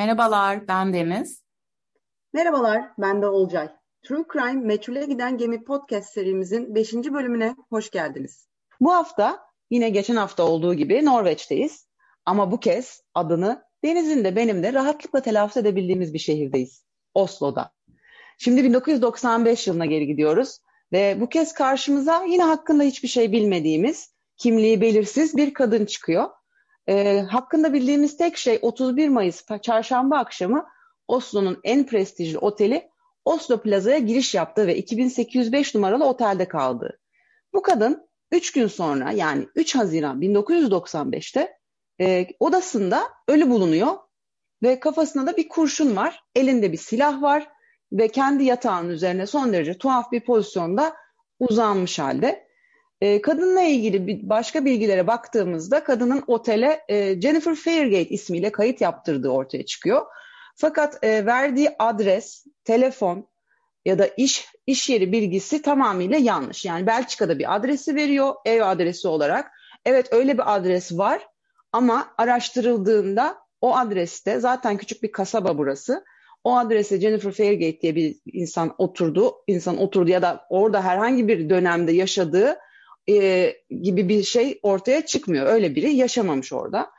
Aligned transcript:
Merhabalar, 0.00 0.68
ben 0.68 0.92
Deniz. 0.92 1.42
Merhabalar, 2.32 2.90
ben 2.98 3.22
de 3.22 3.26
Olcay. 3.26 3.68
True 4.02 4.24
Crime 4.32 4.66
Meçhule 4.66 5.06
Giden 5.06 5.38
Gemi 5.38 5.64
podcast 5.64 6.12
serimizin 6.12 6.74
5. 6.74 6.94
bölümüne 6.94 7.56
hoş 7.68 7.90
geldiniz. 7.90 8.48
Bu 8.80 8.92
hafta 8.92 9.40
yine 9.70 9.90
geçen 9.90 10.16
hafta 10.16 10.42
olduğu 10.42 10.74
gibi 10.74 11.04
Norveç'teyiz. 11.04 11.88
Ama 12.24 12.50
bu 12.50 12.60
kez 12.60 13.02
adını 13.14 13.64
Deniz'in 13.84 14.24
de 14.24 14.36
benim 14.36 14.62
de 14.62 14.72
rahatlıkla 14.72 15.22
telaffuz 15.22 15.56
edebildiğimiz 15.56 16.14
bir 16.14 16.18
şehirdeyiz. 16.18 16.84
Oslo'da. 17.14 17.72
Şimdi 18.38 18.64
1995 18.64 19.66
yılına 19.66 19.86
geri 19.86 20.06
gidiyoruz 20.06 20.58
ve 20.92 21.20
bu 21.20 21.28
kez 21.28 21.54
karşımıza 21.54 22.24
yine 22.24 22.42
hakkında 22.42 22.82
hiçbir 22.82 23.08
şey 23.08 23.32
bilmediğimiz, 23.32 24.14
kimliği 24.36 24.80
belirsiz 24.80 25.36
bir 25.36 25.54
kadın 25.54 25.84
çıkıyor. 25.84 26.30
E, 26.88 27.20
hakkında 27.20 27.72
bildiğimiz 27.72 28.16
tek 28.16 28.36
şey 28.36 28.58
31 28.62 29.08
Mayıs 29.08 29.44
çarşamba 29.62 30.18
akşamı 30.18 30.66
Oslo'nun 31.08 31.60
en 31.64 31.86
prestijli 31.86 32.38
oteli 32.38 32.90
Oslo 33.24 33.62
Plaza'ya 33.62 33.98
giriş 33.98 34.34
yaptı 34.34 34.66
ve 34.66 34.76
2805 34.76 35.74
numaralı 35.74 36.04
otelde 36.04 36.48
kaldı. 36.48 36.98
Bu 37.52 37.62
kadın 37.62 38.08
3 38.32 38.52
gün 38.52 38.66
sonra 38.66 39.10
yani 39.10 39.48
3 39.54 39.74
Haziran 39.74 40.20
1995'te 40.20 41.56
e, 42.00 42.26
odasında 42.40 43.02
ölü 43.28 43.50
bulunuyor 43.50 43.96
ve 44.62 44.80
kafasında 44.80 45.26
da 45.26 45.36
bir 45.36 45.48
kurşun 45.48 45.96
var, 45.96 46.24
elinde 46.34 46.72
bir 46.72 46.76
silah 46.76 47.22
var 47.22 47.48
ve 47.92 48.08
kendi 48.08 48.44
yatağının 48.44 48.88
üzerine 48.88 49.26
son 49.26 49.52
derece 49.52 49.78
tuhaf 49.78 50.12
bir 50.12 50.24
pozisyonda 50.24 50.94
uzanmış 51.38 51.98
halde. 51.98 52.49
E, 53.00 53.22
kadınla 53.22 53.62
ilgili 53.62 54.28
başka 54.28 54.64
bilgilere 54.64 55.06
baktığımızda 55.06 55.84
kadının 55.84 56.24
otele 56.26 56.84
e, 56.88 57.20
Jennifer 57.20 57.54
Fairgate 57.54 58.08
ismiyle 58.08 58.52
kayıt 58.52 58.80
yaptırdığı 58.80 59.28
ortaya 59.28 59.66
çıkıyor. 59.66 60.06
Fakat 60.56 61.04
e, 61.04 61.26
verdiği 61.26 61.70
adres, 61.78 62.46
telefon 62.64 63.28
ya 63.84 63.98
da 63.98 64.06
iş 64.06 64.48
iş 64.66 64.88
yeri 64.88 65.12
bilgisi 65.12 65.62
tamamıyla 65.62 66.18
yanlış. 66.18 66.64
Yani 66.64 66.86
Belçika'da 66.86 67.38
bir 67.38 67.54
adresi 67.54 67.94
veriyor 67.94 68.34
ev 68.44 68.62
adresi 68.62 69.08
olarak. 69.08 69.50
Evet 69.84 70.12
öyle 70.12 70.34
bir 70.34 70.56
adres 70.56 70.92
var 70.98 71.26
ama 71.72 72.14
araştırıldığında 72.18 73.38
o 73.60 73.76
adreste 73.76 74.40
zaten 74.40 74.76
küçük 74.76 75.02
bir 75.02 75.12
kasaba 75.12 75.58
burası. 75.58 76.04
O 76.44 76.56
adrese 76.56 77.00
Jennifer 77.00 77.32
Fairgate 77.32 77.80
diye 77.80 77.94
bir 77.94 78.16
insan 78.26 78.74
oturdu, 78.78 79.34
insan 79.46 79.78
oturdu 79.78 80.10
ya 80.10 80.22
da 80.22 80.46
orada 80.50 80.84
herhangi 80.84 81.28
bir 81.28 81.50
dönemde 81.50 81.92
yaşadığı 81.92 82.58
e, 83.10 83.54
gibi 83.82 84.08
bir 84.08 84.22
şey 84.22 84.60
ortaya 84.62 85.06
çıkmıyor. 85.06 85.46
Öyle 85.46 85.74
biri 85.74 85.92
yaşamamış 85.92 86.52
orada. 86.52 86.90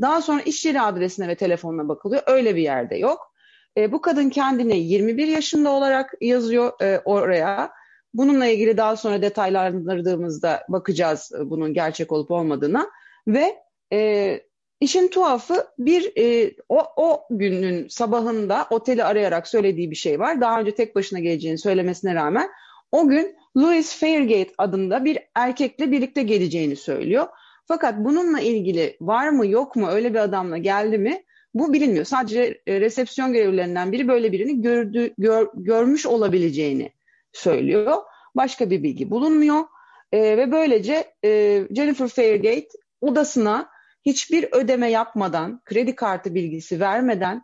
Daha 0.00 0.22
sonra 0.22 0.40
iş 0.40 0.64
yeri 0.64 0.80
adresine 0.80 1.28
ve 1.28 1.34
telefonuna 1.34 1.88
bakılıyor. 1.88 2.22
Öyle 2.26 2.56
bir 2.56 2.62
yerde 2.62 2.96
yok. 2.96 3.34
E, 3.76 3.92
bu 3.92 4.00
kadın 4.00 4.30
kendini 4.30 4.78
21 4.78 5.26
yaşında 5.26 5.70
olarak 5.70 6.14
yazıyor 6.20 6.72
e, 6.82 6.98
oraya. 7.04 7.72
Bununla 8.14 8.46
ilgili 8.46 8.76
daha 8.76 8.96
sonra 8.96 9.22
detaylandırdığımızda 9.22 10.62
bakacağız 10.68 11.32
e, 11.40 11.50
bunun 11.50 11.74
gerçek 11.74 12.12
olup 12.12 12.30
olmadığına. 12.30 12.90
Ve 13.28 13.56
e, 13.92 14.40
işin 14.80 15.08
tuhafı 15.08 15.66
bir 15.78 16.12
e, 16.16 16.54
o, 16.68 16.82
o 16.96 17.26
günün 17.30 17.88
sabahında 17.88 18.66
oteli 18.70 19.04
arayarak 19.04 19.48
söylediği 19.48 19.90
bir 19.90 19.96
şey 19.96 20.20
var. 20.20 20.40
Daha 20.40 20.60
önce 20.60 20.74
tek 20.74 20.96
başına 20.96 21.18
geleceğini 21.18 21.58
söylemesine 21.58 22.14
rağmen 22.14 22.50
o 22.92 23.08
gün 23.08 23.36
Louis 23.56 23.94
Fairgate 23.94 24.52
adında 24.58 25.04
bir 25.04 25.18
erkekle 25.34 25.90
birlikte 25.90 26.22
geleceğini 26.22 26.76
söylüyor. 26.76 27.26
Fakat 27.68 27.98
bununla 27.98 28.40
ilgili 28.40 28.96
var 29.00 29.28
mı 29.28 29.46
yok 29.46 29.76
mu 29.76 29.88
öyle 29.88 30.14
bir 30.14 30.18
adamla 30.18 30.58
geldi 30.58 30.98
mi 30.98 31.24
bu 31.54 31.72
bilinmiyor. 31.72 32.04
Sadece 32.04 32.60
e, 32.66 32.80
resepsiyon 32.80 33.32
görevlilerinden 33.32 33.92
biri 33.92 34.08
böyle 34.08 34.32
birini 34.32 34.62
gördü, 34.62 35.14
gör, 35.18 35.48
görmüş 35.54 36.06
olabileceğini 36.06 36.92
söylüyor. 37.32 37.96
Başka 38.36 38.70
bir 38.70 38.82
bilgi 38.82 39.10
bulunmuyor. 39.10 39.64
E, 40.12 40.36
ve 40.36 40.52
böylece 40.52 41.14
e, 41.24 41.62
Jennifer 41.76 42.08
Fairgate 42.08 42.68
odasına 43.00 43.70
hiçbir 44.06 44.48
ödeme 44.52 44.90
yapmadan, 44.90 45.62
kredi 45.64 45.94
kartı 45.94 46.34
bilgisi 46.34 46.80
vermeden 46.80 47.42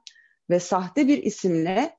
ve 0.50 0.60
sahte 0.60 1.08
bir 1.08 1.22
isimle 1.22 1.96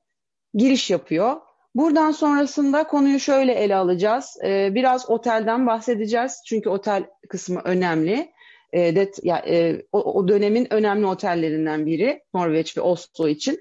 giriş 0.54 0.90
yapıyor 0.90 1.36
Buradan 1.78 2.10
sonrasında 2.10 2.84
konuyu 2.84 3.20
şöyle 3.20 3.52
ele 3.52 3.76
alacağız. 3.76 4.36
Ee, 4.44 4.74
biraz 4.74 5.10
otelden 5.10 5.66
bahsedeceğiz. 5.66 6.42
Çünkü 6.46 6.68
otel 6.68 7.04
kısmı 7.28 7.60
önemli. 7.64 8.32
Ee, 8.72 8.96
det, 8.96 9.18
ya, 9.22 9.38
e, 9.38 9.82
o, 9.92 10.12
o 10.14 10.28
dönemin 10.28 10.72
önemli 10.72 11.06
otellerinden 11.06 11.86
biri 11.86 12.22
Norveç 12.34 12.76
ve 12.76 12.80
Oslo 12.80 13.28
için. 13.28 13.60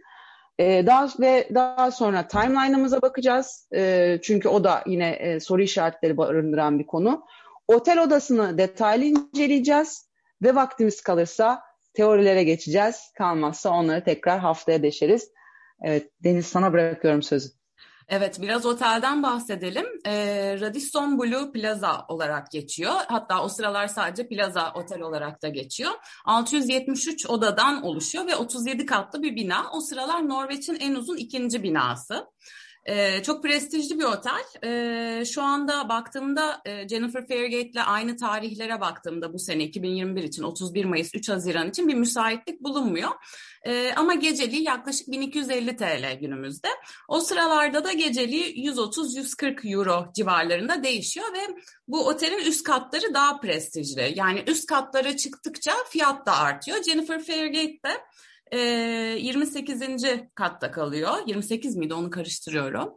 Ee, 0.60 0.84
daha 0.86 1.10
ve 1.20 1.50
daha 1.54 1.92
sonra 1.92 2.28
timeline'ımıza 2.28 3.02
bakacağız. 3.02 3.68
Ee, 3.76 4.20
çünkü 4.24 4.50
o 4.50 4.64
da 4.64 4.84
yine 4.86 5.10
e, 5.10 5.40
soru 5.40 5.62
işaretleri 5.62 6.18
barındıran 6.18 6.80
bir 6.80 6.86
konu. 6.86 7.26
Otel 7.68 8.04
odasını 8.04 8.58
detaylı 8.58 9.04
inceleyeceğiz 9.04 10.10
ve 10.42 10.56
vaktimiz 10.56 11.02
kalırsa 11.02 11.62
teorilere 11.94 12.44
geçeceğiz. 12.44 13.12
Kalmazsa 13.18 13.70
onları 13.70 14.04
tekrar 14.04 14.40
haftaya 14.40 14.84
deşeriz. 14.84 15.32
Evet 15.84 16.12
Deniz 16.24 16.46
sana 16.46 16.74
bırakıyorum 16.74 17.24
sözü. 17.24 17.58
Evet, 18.10 18.42
biraz 18.42 18.66
otelden 18.66 19.24
bahsedelim. 19.24 19.86
E, 20.06 20.14
Radisson 20.62 21.20
Blue 21.20 21.52
Plaza 21.52 22.06
olarak 22.08 22.52
geçiyor. 22.52 22.94
Hatta 23.08 23.44
o 23.44 23.50
sıralar 23.50 23.88
sadece 23.88 24.28
Plaza 24.28 24.74
Otel 24.74 25.02
olarak 25.02 25.42
da 25.42 25.50
geçiyor. 25.50 25.92
673 26.26 27.30
odadan 27.30 27.84
oluşuyor 27.84 28.28
ve 28.28 28.36
37 28.36 28.86
katlı 28.86 29.24
bir 29.24 29.36
bina. 29.36 29.72
O 29.72 29.82
sıralar 29.82 30.30
Norveç'in 30.30 30.76
en 30.76 30.96
uzun 30.96 31.18
ikinci 31.18 31.64
binası. 31.64 32.28
Ee, 32.88 33.24
çok 33.24 33.44
prestijli 33.44 34.00
bir 34.00 34.04
otel. 34.04 34.44
Ee, 34.64 35.26
şu 35.26 35.42
anda 35.42 35.90
baktığımda 35.90 36.62
e, 36.66 36.88
Jennifer 36.88 37.28
Fairgate 37.28 37.70
ile 37.70 37.84
aynı 37.84 38.18
tarihlere 38.18 38.82
baktığımda 38.82 39.34
bu 39.34 39.40
sene 39.40 39.64
2021 39.64 40.24
için 40.24 40.44
31 40.44 40.86
Mayıs 40.86 41.16
3 41.16 41.30
Haziran 41.30 41.70
için 41.70 41.88
bir 41.88 41.94
müsaitlik 41.94 42.64
bulunmuyor. 42.64 43.10
Ee, 43.66 43.94
ama 43.96 44.14
geceliği 44.14 44.64
yaklaşık 44.64 45.08
1250 45.08 45.76
TL 45.78 46.20
günümüzde. 46.20 46.68
O 47.08 47.20
sıralarda 47.20 47.84
da 47.84 47.94
geceliği 47.94 48.68
130-140 48.68 49.74
euro 49.74 50.12
civarlarında 50.16 50.84
değişiyor 50.84 51.34
ve 51.34 51.62
bu 51.88 52.08
otelin 52.08 52.46
üst 52.46 52.64
katları 52.64 53.14
daha 53.14 53.40
prestijli. 53.40 54.14
Yani 54.16 54.44
üst 54.48 54.66
katlara 54.66 55.18
çıktıkça 55.18 55.74
fiyat 55.90 56.26
da 56.26 56.38
artıyor. 56.38 56.84
Jennifer 56.84 57.24
Fairgate 57.24 57.84
de 57.86 58.02
e, 58.52 58.58
28. 58.58 59.82
katta 60.36 60.72
kalıyor. 60.72 61.14
28 61.28 61.76
miydi 61.76 61.94
onu 61.94 62.10
karıştırıyorum. 62.10 62.96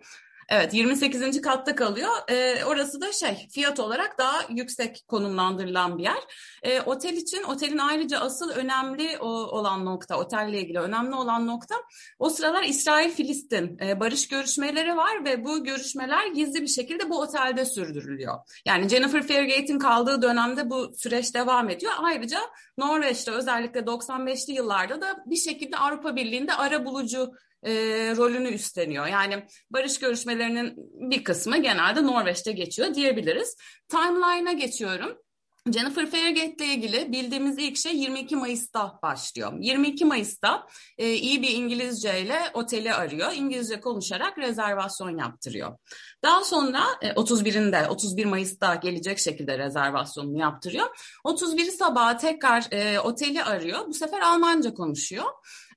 Evet 0.51 0.75
28. 0.75 1.41
katta 1.41 1.75
kalıyor. 1.75 2.11
E, 2.29 2.65
orası 2.65 3.01
da 3.01 3.13
şey 3.13 3.49
fiyat 3.51 3.81
olarak 3.81 4.19
daha 4.19 4.43
yüksek 4.49 5.05
konumlandırılan 5.09 5.99
bir 5.99 6.03
yer. 6.03 6.19
E, 6.63 6.81
otel 6.81 7.13
için 7.13 7.43
otelin 7.43 7.79
ayrıca 7.79 8.19
asıl 8.19 8.51
önemli 8.51 9.19
o, 9.21 9.29
olan 9.29 9.85
nokta, 9.85 10.19
otelle 10.19 10.61
ilgili 10.61 10.79
önemli 10.79 11.15
olan 11.15 11.47
nokta 11.47 11.75
o 12.19 12.31
sıralar 12.31 12.63
İsrail-Filistin 12.63 13.79
e, 13.83 14.01
barış 14.01 14.29
görüşmeleri 14.29 14.97
var 14.97 15.25
ve 15.25 15.45
bu 15.45 15.65
görüşmeler 15.65 16.27
gizli 16.27 16.63
bir 16.63 16.69
şekilde 16.69 17.11
bu 17.11 17.21
otelde 17.21 17.65
sürdürülüyor. 17.65 18.35
Yani 18.67 18.89
Jennifer 18.89 19.23
Fairgate'in 19.23 19.79
kaldığı 19.79 20.23
dönemde 20.23 20.71
bu 20.71 20.95
süreç 20.95 21.35
devam 21.35 21.69
ediyor. 21.69 21.93
Ayrıca 21.99 22.41
Norveç'te 22.79 23.31
özellikle 23.31 23.81
95'li 23.81 24.53
yıllarda 24.53 25.01
da 25.01 25.25
bir 25.27 25.37
şekilde 25.37 25.77
Avrupa 25.77 26.17
Birliği'nde 26.17 26.55
ara 26.55 26.85
bulucu 26.85 27.33
e, 27.63 27.73
rolünü 28.17 28.49
üstleniyor. 28.49 29.07
Yani 29.07 29.45
barış 29.71 29.99
görüşmelerinin 29.99 30.75
bir 31.11 31.25
kısmı 31.25 31.57
genelde 31.63 32.07
Norveç'te 32.07 32.53
geçiyor 32.53 32.95
diyebiliriz. 32.95 33.57
Timeline'a 33.89 34.53
geçiyorum. 34.53 35.19
Jennifer 35.67 36.11
Fairgate 36.11 36.65
ile 36.65 36.75
ilgili 36.75 37.13
bildiğimiz 37.13 37.59
ilk 37.59 37.77
şey 37.77 37.97
22 37.97 38.37
Mayıs'ta 38.37 38.99
başlıyor. 39.03 39.53
22 39.61 40.05
Mayıs'ta 40.05 40.67
e, 40.99 41.13
iyi 41.13 41.43
bir 41.43 41.51
İngilizce 41.51 42.21
ile 42.21 42.41
oteli 42.55 42.95
arıyor. 42.95 43.33
İngilizce 43.33 43.81
konuşarak 43.81 44.39
rezervasyon 44.39 45.19
yaptırıyor. 45.19 45.77
Daha 46.25 46.45
sonra 46.45 46.83
e, 47.03 47.09
31'inde 47.09 47.87
31 47.89 48.25
Mayıs'ta 48.25 48.75
gelecek 48.75 49.19
şekilde 49.19 49.59
rezervasyonunu 49.59 50.39
yaptırıyor. 50.39 51.17
31 51.25 51.65
sabah 51.71 52.19
tekrar 52.19 52.67
e, 52.71 53.01
oteli 53.01 53.45
arıyor. 53.45 53.87
Bu 53.87 53.95
sefer 53.95 54.21
Almanca 54.21 54.75
konuşuyor. 54.75 55.27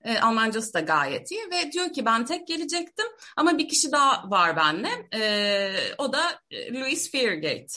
E, 0.04 0.20
Almancası 0.20 0.74
da 0.74 0.80
gayet 0.80 1.32
iyi 1.32 1.42
ve 1.52 1.72
diyor 1.72 1.94
ki 1.94 2.06
ben 2.06 2.26
tek 2.26 2.48
gelecektim 2.48 3.06
ama 3.38 3.58
bir 3.58 3.70
kişi 3.70 3.92
daha 3.92 4.30
var 4.32 4.56
benimle. 4.56 4.90
E, 5.14 5.72
o 5.98 6.14
da 6.14 6.40
e, 6.52 6.74
Louis 6.74 7.12
Fairgate. 7.12 7.74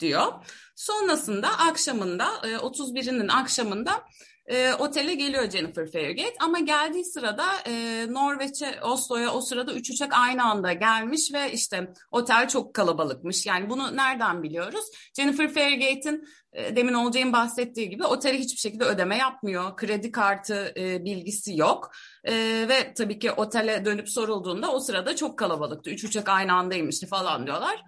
diyor. 0.00 0.32
Sonrasında 0.76 1.48
akşamında 1.58 2.26
31'inin 2.26 3.28
akşamında 3.28 4.04
e, 4.48 4.74
otele 4.74 5.14
geliyor 5.14 5.50
Jennifer 5.50 5.92
Fairgate 5.92 6.34
ama 6.40 6.58
geldiği 6.58 7.04
sırada 7.04 7.46
e, 7.66 8.06
Norveç'e, 8.10 8.80
Oslo'ya 8.82 9.32
o 9.32 9.40
sırada 9.40 9.74
üç 9.74 9.90
uçak 9.90 10.12
aynı 10.12 10.44
anda 10.44 10.72
gelmiş 10.72 11.32
ve 11.32 11.52
işte 11.52 11.92
otel 12.10 12.48
çok 12.48 12.74
kalabalıkmış. 12.74 13.46
Yani 13.46 13.70
bunu 13.70 13.96
nereden 13.96 14.42
biliyoruz? 14.42 14.84
Jennifer 15.16 15.54
Fairgate'in 15.54 16.28
e, 16.52 16.76
demin 16.76 16.94
Olcay'ın 16.94 17.32
bahsettiği 17.32 17.90
gibi 17.90 18.04
otele 18.04 18.38
hiçbir 18.38 18.60
şekilde 18.60 18.84
ödeme 18.84 19.16
yapmıyor. 19.16 19.76
Kredi 19.76 20.12
kartı 20.12 20.72
e, 20.76 21.04
bilgisi 21.04 21.56
yok. 21.56 21.90
E, 22.24 22.34
ve 22.68 22.94
tabii 22.94 23.18
ki 23.18 23.32
otele 23.32 23.84
dönüp 23.84 24.08
sorulduğunda 24.08 24.72
o 24.72 24.80
sırada 24.80 25.16
çok 25.16 25.38
kalabalıktı. 25.38 25.90
Üç 25.90 26.04
uçak 26.04 26.28
aynı 26.28 26.52
andaymıştı 26.52 27.06
falan 27.06 27.46
diyorlar. 27.46 27.82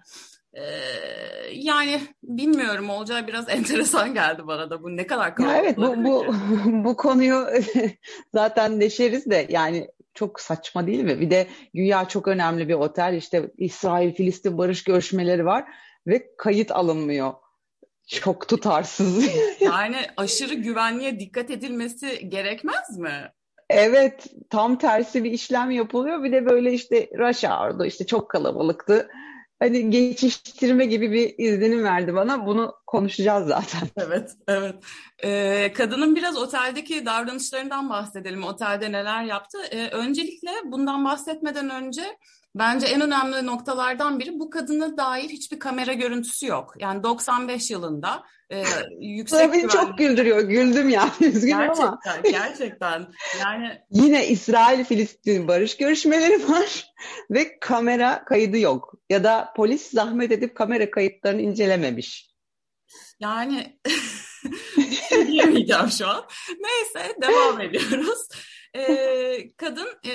Ee, 0.53 0.61
yani 1.53 2.01
bilmiyorum 2.23 2.89
olacağı 2.89 3.27
biraz 3.27 3.49
enteresan 3.49 4.13
geldi 4.13 4.47
bana 4.47 4.69
da 4.69 4.83
bu 4.83 4.97
ne 4.97 5.07
kadar 5.07 5.33
ya 5.39 5.57
Evet 5.57 5.77
bu 5.77 6.03
bu 6.03 6.25
bu 6.83 6.95
konuyu 6.95 7.47
zaten 8.33 8.81
deşeriz 8.81 9.25
de 9.29 9.47
yani 9.49 9.87
çok 10.13 10.39
saçma 10.39 10.87
değil 10.87 11.03
mi? 11.03 11.19
Bir 11.19 11.29
de 11.29 11.47
güya 11.73 12.07
çok 12.07 12.27
önemli 12.27 12.67
bir 12.67 12.73
otel 12.73 13.13
işte 13.13 13.51
İsrail 13.57 14.13
Filistin 14.13 14.57
barış 14.57 14.83
görüşmeleri 14.83 15.45
var 15.45 15.65
ve 16.07 16.35
kayıt 16.37 16.71
alınmıyor. 16.71 17.33
Çok 18.07 18.47
tutarsız. 18.47 19.25
yani 19.61 19.97
aşırı 20.17 20.53
güvenliğe 20.53 21.19
dikkat 21.19 21.49
edilmesi 21.51 22.29
gerekmez 22.29 22.97
mi? 22.97 23.31
Evet, 23.69 24.27
tam 24.49 24.77
tersi 24.77 25.23
bir 25.23 25.31
işlem 25.31 25.71
yapılıyor. 25.71 26.23
Bir 26.23 26.31
de 26.31 26.45
böyle 26.45 26.73
işte 26.73 27.09
rush 27.17 27.43
hour'da 27.43 27.85
işte 27.85 28.05
çok 28.05 28.29
kalabalıktı 28.29 29.09
hani 29.61 29.89
geçiştirme 29.89 30.85
gibi 30.85 31.11
bir 31.11 31.33
izlenim 31.37 31.83
verdi 31.83 32.13
bana. 32.15 32.45
Bunu 32.45 32.75
konuşacağız 32.87 33.47
zaten. 33.47 33.81
Evet, 33.97 34.31
evet. 34.47 34.75
Ee, 35.23 35.73
kadının 35.73 36.15
biraz 36.15 36.37
oteldeki 36.37 37.05
davranışlarından 37.05 37.89
bahsedelim. 37.89 38.43
Otelde 38.43 38.91
neler 38.91 39.23
yaptı? 39.23 39.57
Ee, 39.71 39.87
öncelikle 39.87 40.51
bundan 40.65 41.05
bahsetmeden 41.05 41.69
önce 41.69 42.17
Bence 42.55 42.87
en 42.87 43.01
önemli 43.01 43.45
noktalardan 43.45 44.19
biri 44.19 44.39
bu 44.39 44.49
kadına 44.49 44.97
dair 44.97 45.29
hiçbir 45.29 45.59
kamera 45.59 45.93
görüntüsü 45.93 46.47
yok. 46.47 46.73
Yani 46.79 47.03
95 47.03 47.71
yılında 47.71 48.23
e, 48.49 48.63
yüksek 48.99 49.39
Beni 49.39 49.51
güvenlik... 49.51 49.71
çok 49.71 49.97
güldürüyor. 49.97 50.41
Güldüm 50.41 50.89
yani. 50.89 51.11
Üzgünüm 51.21 51.57
gerçekten, 51.57 51.87
ama. 51.87 51.99
Gerçekten. 52.23 53.07
Yani 53.39 53.81
yine 53.91 54.27
İsrail-Filistin 54.27 55.47
barış 55.47 55.77
görüşmeleri 55.77 56.49
var 56.49 56.93
ve 57.31 57.59
kamera 57.59 58.25
kaydı 58.25 58.57
yok. 58.57 58.93
Ya 59.09 59.23
da 59.23 59.53
polis 59.55 59.91
zahmet 59.91 60.31
edip 60.31 60.55
kamera 60.55 60.91
kayıtlarını 60.91 61.41
incelememiş. 61.41 62.31
Yani 63.19 63.79
diyemeyeceğim 65.27 65.89
şu 65.89 66.07
an. 66.07 66.25
Neyse 66.59 67.15
devam 67.21 67.61
ediyoruz 67.61 68.27
e, 68.75 69.55
kadın 69.57 69.87
e, 70.03 70.09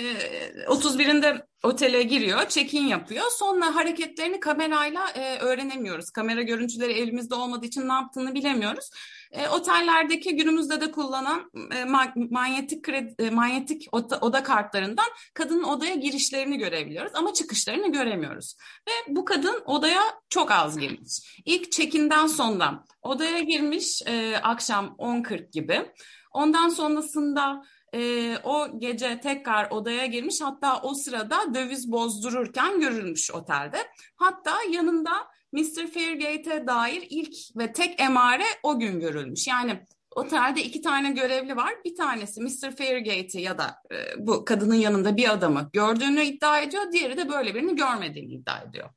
31'inde 0.67 1.47
otele 1.63 2.03
giriyor, 2.03 2.49
check-in 2.49 2.87
yapıyor. 2.87 3.25
Sonra 3.31 3.75
hareketlerini 3.75 4.41
kamerayla 4.41 5.11
e, 5.11 5.39
öğrenemiyoruz. 5.39 6.11
Kamera 6.11 6.43
görüntüleri 6.43 6.93
elimizde 6.93 7.35
olmadığı 7.35 7.67
için 7.67 7.89
ne 7.89 7.93
yaptığını 7.93 8.35
bilemiyoruz. 8.35 8.91
E, 9.33 9.49
otellerdeki 9.49 10.37
günümüzde 10.37 10.81
de 10.81 10.91
kullanılan 10.91 11.51
e, 11.75 11.85
manyetik 12.31 12.85
kredi, 12.85 13.15
e, 13.19 13.31
manyetik 13.31 13.89
oda, 13.93 14.19
oda 14.21 14.43
kartlarından 14.43 15.07
kadının 15.35 15.63
odaya 15.63 15.95
girişlerini 15.95 16.59
görebiliyoruz 16.59 17.13
ama 17.15 17.33
çıkışlarını 17.33 17.93
göremiyoruz. 17.93 18.57
Ve 18.89 19.17
bu 19.17 19.25
kadın 19.25 19.63
odaya 19.67 20.03
çok 20.31 20.51
az 20.51 20.79
girmiş. 20.79 21.43
İlk 21.45 21.73
check-in'den 21.73 22.27
sonra 22.27 22.85
odaya 23.03 23.41
girmiş 23.41 24.03
e, 24.07 24.37
akşam 24.43 24.87
10.40 24.99 25.51
gibi. 25.51 25.93
Ondan 26.33 26.69
sonrasında 26.69 27.63
e, 27.95 28.33
o 28.45 28.79
gece 28.79 29.21
tekrar 29.21 29.71
odaya 29.71 30.07
girmiş 30.07 30.41
hatta 30.41 30.81
o 30.83 30.95
sırada 30.95 31.55
döviz 31.55 31.93
bozdururken 31.93 32.81
görülmüş 32.81 33.31
otelde. 33.31 33.79
Hatta 34.17 34.57
yanında 34.71 35.11
Mr. 35.53 35.87
Fairgate'e 35.95 36.67
dair 36.67 37.07
ilk 37.11 37.35
ve 37.57 37.73
tek 37.73 38.01
emare 38.01 38.45
o 38.63 38.79
gün 38.79 39.01
görülmüş. 39.01 39.47
Yani 39.47 39.87
otelde 40.17 40.63
iki 40.63 40.83
tane 40.83 41.11
görevli 41.11 41.57
var. 41.57 41.75
Bir 41.85 41.97
tanesi 41.97 42.41
Mr. 42.41 42.77
Fairgate'i 42.77 43.43
ya 43.43 43.59
da 43.59 43.83
e, 43.93 43.97
bu 44.27 44.45
kadının 44.45 44.75
yanında 44.75 45.17
bir 45.17 45.33
adamı 45.33 45.71
gördüğünü 45.73 46.23
iddia 46.23 46.61
ediyor. 46.61 46.93
Diğeri 46.93 47.17
de 47.17 47.29
böyle 47.29 47.55
birini 47.55 47.77
görmediğini 47.77 48.33
iddia 48.33 48.63
ediyor. 48.63 48.91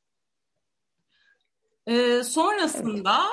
E, 1.87 2.23
sonrasında 2.23 3.25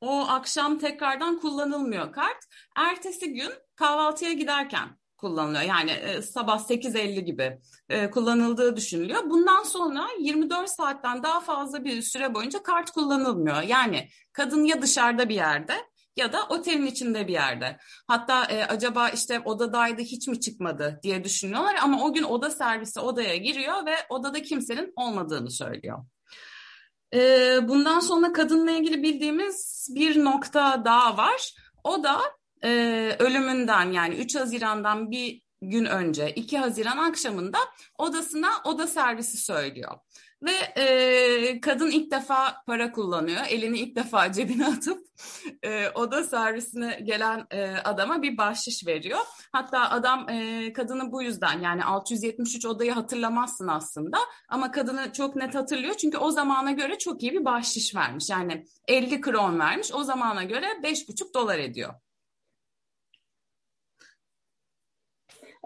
o 0.00 0.20
akşam 0.28 0.78
tekrardan 0.78 1.40
kullanılmıyor 1.40 2.12
kart. 2.12 2.44
Ertesi 2.76 3.32
gün 3.32 3.52
kahvaltıya 3.76 4.32
giderken 4.32 4.88
kullanılıyor. 5.16 5.62
Yani 5.62 5.90
e, 5.90 6.22
sabah 6.22 6.58
8.50 6.58 7.20
gibi 7.20 7.58
e, 7.88 8.10
kullanıldığı 8.10 8.76
düşünülüyor. 8.76 9.30
Bundan 9.30 9.62
sonra 9.62 10.06
24 10.20 10.70
saatten 10.70 11.22
daha 11.22 11.40
fazla 11.40 11.84
bir 11.84 12.02
süre 12.02 12.34
boyunca 12.34 12.62
kart 12.62 12.90
kullanılmıyor. 12.90 13.62
Yani 13.62 14.08
kadın 14.32 14.64
ya 14.64 14.82
dışarıda 14.82 15.28
bir 15.28 15.34
yerde 15.34 15.74
ya 16.16 16.32
da 16.32 16.42
otelin 16.48 16.86
içinde 16.86 17.28
bir 17.28 17.32
yerde. 17.32 17.76
Hatta 18.06 18.44
e, 18.44 18.64
acaba 18.64 19.08
işte 19.08 19.40
odadaydı 19.40 20.02
hiç 20.02 20.28
mi 20.28 20.40
çıkmadı 20.40 21.00
diye 21.02 21.24
düşünüyorlar 21.24 21.76
ama 21.82 22.04
o 22.04 22.12
gün 22.12 22.22
oda 22.22 22.50
servisi 22.50 23.00
odaya 23.00 23.36
giriyor 23.36 23.86
ve 23.86 23.94
odada 24.08 24.42
kimsenin 24.42 24.92
olmadığını 24.96 25.50
söylüyor. 25.50 25.98
E, 27.14 27.18
bundan 27.68 28.00
sonra 28.00 28.32
kadınla 28.32 28.70
ilgili 28.70 29.02
bildiğimiz 29.02 29.88
bir 29.94 30.24
nokta 30.24 30.84
daha 30.84 31.16
var. 31.16 31.54
O 31.84 32.02
da 32.02 32.20
e, 32.64 32.70
ölümünden 33.18 33.92
yani 33.92 34.14
3 34.14 34.36
Haziran'dan 34.36 35.10
bir 35.10 35.42
gün 35.62 35.84
önce 35.84 36.30
2 36.30 36.58
Haziran 36.58 36.98
akşamında 36.98 37.58
odasına 37.98 38.50
oda 38.64 38.86
servisi 38.86 39.36
söylüyor. 39.36 39.92
Ve 40.42 40.82
e, 40.82 41.60
kadın 41.60 41.90
ilk 41.90 42.10
defa 42.10 42.62
para 42.66 42.92
kullanıyor. 42.92 43.42
Elini 43.48 43.78
ilk 43.78 43.96
defa 43.96 44.32
cebine 44.32 44.66
atıp 44.76 45.06
e, 45.62 45.88
oda 45.88 46.24
servisine 46.24 47.00
gelen 47.02 47.46
e, 47.50 47.70
adama 47.84 48.22
bir 48.22 48.38
bahşiş 48.38 48.86
veriyor. 48.86 49.18
Hatta 49.52 49.90
adam 49.90 50.28
e, 50.28 50.72
kadını 50.72 51.12
bu 51.12 51.22
yüzden 51.22 51.60
yani 51.60 51.84
673 51.84 52.66
odayı 52.66 52.92
hatırlamazsın 52.92 53.68
aslında. 53.68 54.18
Ama 54.48 54.70
kadını 54.70 55.12
çok 55.12 55.36
net 55.36 55.54
hatırlıyor. 55.54 55.94
Çünkü 55.94 56.18
o 56.18 56.30
zamana 56.30 56.72
göre 56.72 56.98
çok 56.98 57.22
iyi 57.22 57.32
bir 57.32 57.44
bahşiş 57.44 57.94
vermiş. 57.94 58.30
Yani 58.30 58.64
50 58.88 59.20
kron 59.20 59.58
vermiş. 59.58 59.92
O 59.94 60.04
zamana 60.04 60.44
göre 60.44 60.66
5,5 60.82 61.34
dolar 61.34 61.58
ediyor. 61.58 61.94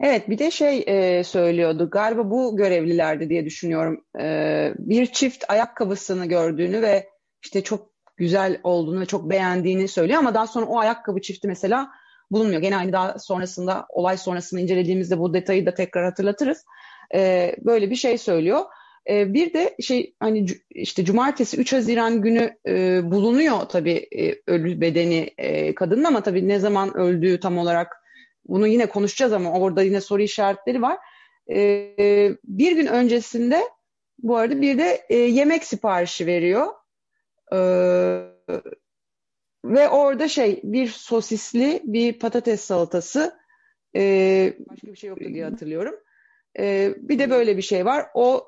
Evet 0.00 0.31
bir 0.31 0.38
de 0.38 0.50
şey 0.50 0.85
e, 0.87 1.25
söylüyordu 1.25 1.91
galiba 1.91 2.31
bu 2.31 2.56
görevlilerde 2.56 3.29
diye 3.29 3.44
düşünüyorum. 3.44 4.05
E, 4.20 4.73
bir 4.79 5.06
çift 5.06 5.44
ayakkabısını 5.49 6.26
gördüğünü 6.26 6.82
ve 6.82 7.08
işte 7.44 7.62
çok 7.62 7.91
güzel 8.17 8.61
olduğunu 8.64 9.00
ve 9.00 9.06
çok 9.06 9.31
beğendiğini 9.31 9.88
söylüyor 9.88 10.19
ama 10.19 10.35
daha 10.35 10.47
sonra 10.47 10.67
o 10.67 10.79
ayakkabı 10.79 11.20
çifti 11.20 11.49
mesela 11.49 11.88
bulunmuyor. 12.31 12.61
Gene 12.61 12.76
aynı 12.76 12.93
daha 12.93 13.19
sonrasında 13.19 13.86
olay 13.89 14.17
sonrasında 14.17 14.60
incelediğimizde 14.60 15.19
bu 15.19 15.34
detayı 15.34 15.67
da 15.67 15.74
tekrar 15.74 16.05
hatırlatırız. 16.05 16.65
E, 17.15 17.53
böyle 17.58 17.91
bir 17.91 17.96
şey 17.96 18.19
söylüyor. 18.19 18.60
E, 19.10 19.34
bir 19.34 19.53
de 19.53 19.77
şey 19.81 20.15
hani 20.20 20.46
işte 20.70 21.05
cumartesi 21.05 21.56
3 21.56 21.72
Haziran 21.72 22.22
günü 22.22 22.56
e, 22.67 23.01
bulunuyor 23.10 23.60
tabii 23.69 24.08
e, 24.19 24.34
ölü 24.46 24.81
bedeni 24.81 25.31
e, 25.39 25.74
kadının 25.74 26.05
ama 26.05 26.22
tabii 26.22 26.48
ne 26.48 26.58
zaman 26.58 26.96
öldüğü 26.96 27.41
tam 27.41 27.58
olarak 27.58 27.99
bunu 28.50 28.66
yine 28.66 28.86
konuşacağız 28.86 29.32
ama 29.32 29.52
orada 29.52 29.82
yine 29.82 30.00
soru 30.00 30.22
işaretleri 30.22 30.82
var. 30.82 30.98
Ee, 31.50 32.36
bir 32.44 32.72
gün 32.72 32.86
öncesinde 32.86 33.62
bu 34.19 34.36
arada 34.36 34.60
bir 34.60 34.78
de 34.78 35.06
e, 35.08 35.16
yemek 35.16 35.64
siparişi 35.64 36.26
veriyor. 36.26 36.66
Ee, 37.52 37.56
ve 39.64 39.88
orada 39.88 40.28
şey 40.28 40.60
bir 40.64 40.88
sosisli 40.88 41.82
bir 41.84 42.19
patates 42.19 42.60
salatası 42.60 43.38
e, 43.96 44.54
başka 44.70 44.86
bir 44.86 44.96
şey 44.96 45.08
yoktu 45.08 45.24
diye 45.28 45.44
hatırlıyorum. 45.44 45.94
E, 46.58 46.94
bir 46.96 47.19
de 47.19 47.30
böyle 47.30 47.56
bir 47.56 47.62
şey 47.62 47.84
var. 47.84 48.06
O 48.14 48.46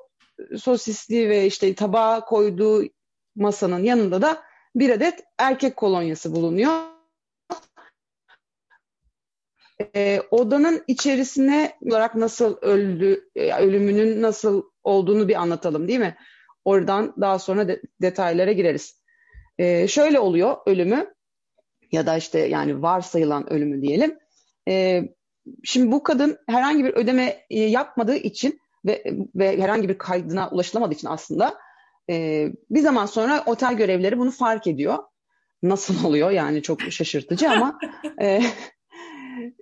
sosisli 0.57 1.29
ve 1.29 1.45
işte 1.45 1.75
tabağa 1.75 2.25
koyduğu 2.25 2.83
masanın 3.35 3.83
yanında 3.83 4.21
da 4.21 4.43
bir 4.75 4.89
adet 4.89 5.23
erkek 5.37 5.75
kolonyası 5.75 6.35
bulunuyor 6.35 6.92
e, 9.95 10.21
odanın 10.31 10.83
içerisine 10.87 11.77
olarak 11.81 12.15
nasıl 12.15 12.57
öldü, 12.61 13.29
e, 13.35 13.53
ölümünün 13.53 14.21
nasıl 14.21 14.63
olduğunu 14.83 15.27
bir 15.27 15.35
anlatalım 15.35 15.87
değil 15.87 15.99
mi? 15.99 16.15
Oradan 16.65 17.13
daha 17.21 17.39
sonra 17.39 17.67
de, 17.67 17.81
detaylara 18.01 18.51
gireriz. 18.51 19.03
E, 19.57 19.87
şöyle 19.87 20.19
oluyor 20.19 20.57
ölümü 20.65 21.13
ya 21.91 22.05
da 22.05 22.17
işte 22.17 22.39
yani 22.39 22.81
varsayılan 22.81 23.53
ölümü 23.53 23.81
diyelim. 23.81 24.17
E, 24.69 25.01
şimdi 25.63 25.91
bu 25.91 26.03
kadın 26.03 26.37
herhangi 26.49 26.83
bir 26.83 26.93
ödeme 26.93 27.45
e, 27.49 27.59
yapmadığı 27.59 28.15
için 28.15 28.59
ve, 28.85 29.03
ve 29.35 29.61
herhangi 29.61 29.89
bir 29.89 29.97
kaydına 29.97 30.49
ulaşılamadığı 30.49 30.93
için 30.93 31.07
aslında 31.07 31.59
E, 32.09 32.47
bir 32.69 32.79
zaman 32.79 33.05
sonra 33.05 33.43
otel 33.45 33.73
görevlileri 33.73 34.19
bunu 34.19 34.31
fark 34.31 34.67
ediyor. 34.67 34.97
Nasıl 35.63 36.05
oluyor 36.05 36.31
yani 36.31 36.61
çok 36.61 36.81
şaşırtıcı 36.81 37.49
ama 37.49 37.79
e, 38.21 38.41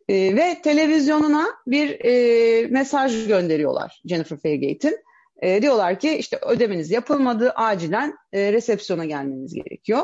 e, 0.09 0.35
ve 0.35 0.61
televizyonuna 0.63 1.47
bir 1.67 2.05
e, 2.05 2.67
mesaj 2.67 3.27
gönderiyorlar 3.27 4.01
Jennifer 4.05 4.37
Fairgate'in. 4.37 4.97
E, 5.41 5.61
diyorlar 5.61 5.99
ki 5.99 6.15
işte 6.17 6.39
ödemeniz 6.41 6.91
yapılmadı, 6.91 7.51
acilen 7.55 8.15
e, 8.33 8.53
resepsiyona 8.53 9.05
gelmeniz 9.05 9.53
gerekiyor. 9.53 10.03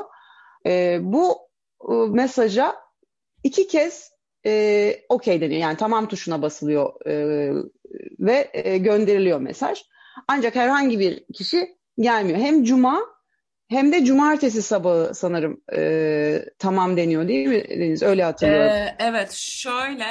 E, 0.65 0.99
bu 1.01 1.37
e, 1.89 1.93
mesaja 2.09 2.75
iki 3.43 3.67
kez 3.67 4.11
e, 4.45 4.93
okey 5.09 5.41
deniyor. 5.41 5.61
Yani 5.61 5.77
tamam 5.77 6.07
tuşuna 6.07 6.41
basılıyor 6.41 7.05
e, 7.05 7.15
ve 8.19 8.49
e, 8.53 8.77
gönderiliyor 8.77 9.39
mesaj. 9.39 9.83
Ancak 10.27 10.55
herhangi 10.55 10.99
bir 10.99 11.25
kişi 11.33 11.77
gelmiyor. 11.97 12.39
Hem 12.39 12.63
cuma 12.63 13.16
hem 13.69 13.91
de 13.91 14.05
cumartesi 14.05 14.61
sabahı 14.61 15.15
sanırım 15.15 15.61
e, 15.75 16.45
tamam 16.59 16.97
deniyor 16.97 17.27
değil 17.27 17.47
mi 17.47 17.63
Deniz? 17.69 18.03
Öyle 18.03 18.23
hatırlıyorum. 18.23 18.71
Ee, 18.71 18.95
evet 18.99 19.31
şöyle 19.31 20.07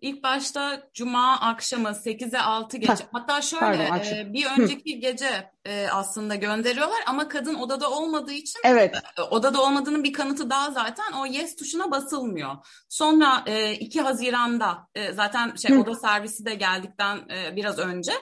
ilk 0.00 0.22
başta 0.22 0.82
cuma 0.94 1.40
akşamı 1.40 1.88
8'e 1.88 2.38
6 2.38 2.76
gece 2.76 2.92
Heh, 2.92 3.08
hatta 3.12 3.42
şöyle 3.42 3.88
pardon, 3.88 4.16
e, 4.16 4.32
bir 4.32 4.46
önceki 4.58 4.96
Hı. 4.96 5.00
gece 5.00 5.50
e, 5.64 5.86
aslında 5.92 6.34
gönderiyorlar 6.34 6.98
ama 7.06 7.28
kadın 7.28 7.54
odada 7.54 7.90
olmadığı 7.90 8.32
için 8.32 8.60
evet. 8.64 8.94
e, 9.18 9.22
odada 9.22 9.62
olmadığının 9.62 10.04
bir 10.04 10.12
kanıtı 10.12 10.50
daha 10.50 10.70
zaten 10.70 11.12
o 11.12 11.26
yes 11.26 11.56
tuşuna 11.56 11.90
basılmıyor. 11.90 12.56
Sonra 12.88 13.44
e, 13.46 13.72
2 13.72 14.00
Haziran'da 14.00 14.88
e, 14.94 15.12
zaten 15.12 15.54
şey 15.54 15.76
Hı. 15.76 15.80
oda 15.80 15.94
servisi 15.94 16.44
de 16.44 16.54
geldikten 16.54 17.16
e, 17.16 17.56
biraz 17.56 17.78
önce 17.78 18.12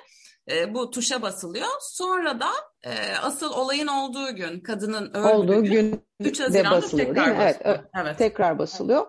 e, 0.50 0.74
bu 0.74 0.90
tuşa 0.90 1.22
basılıyor. 1.22 1.68
Sonra 1.80 2.40
da 2.40 2.48
e, 2.84 2.92
asıl 3.22 3.50
olayın 3.52 3.86
olduğu 3.86 4.36
gün, 4.36 4.60
kadının 4.60 5.10
öldüğü 5.14 5.28
olduğu 5.28 5.64
gün, 5.64 5.70
gün 5.70 6.02
3 6.20 6.40
Haziran'da 6.40 6.76
basılıyor, 6.76 7.08
tekrar 7.08 7.38
basılıyor. 7.38 7.54
Evet, 7.64 7.86
evet, 7.94 8.18
tekrar 8.18 8.58
basılıyor. 8.58 9.06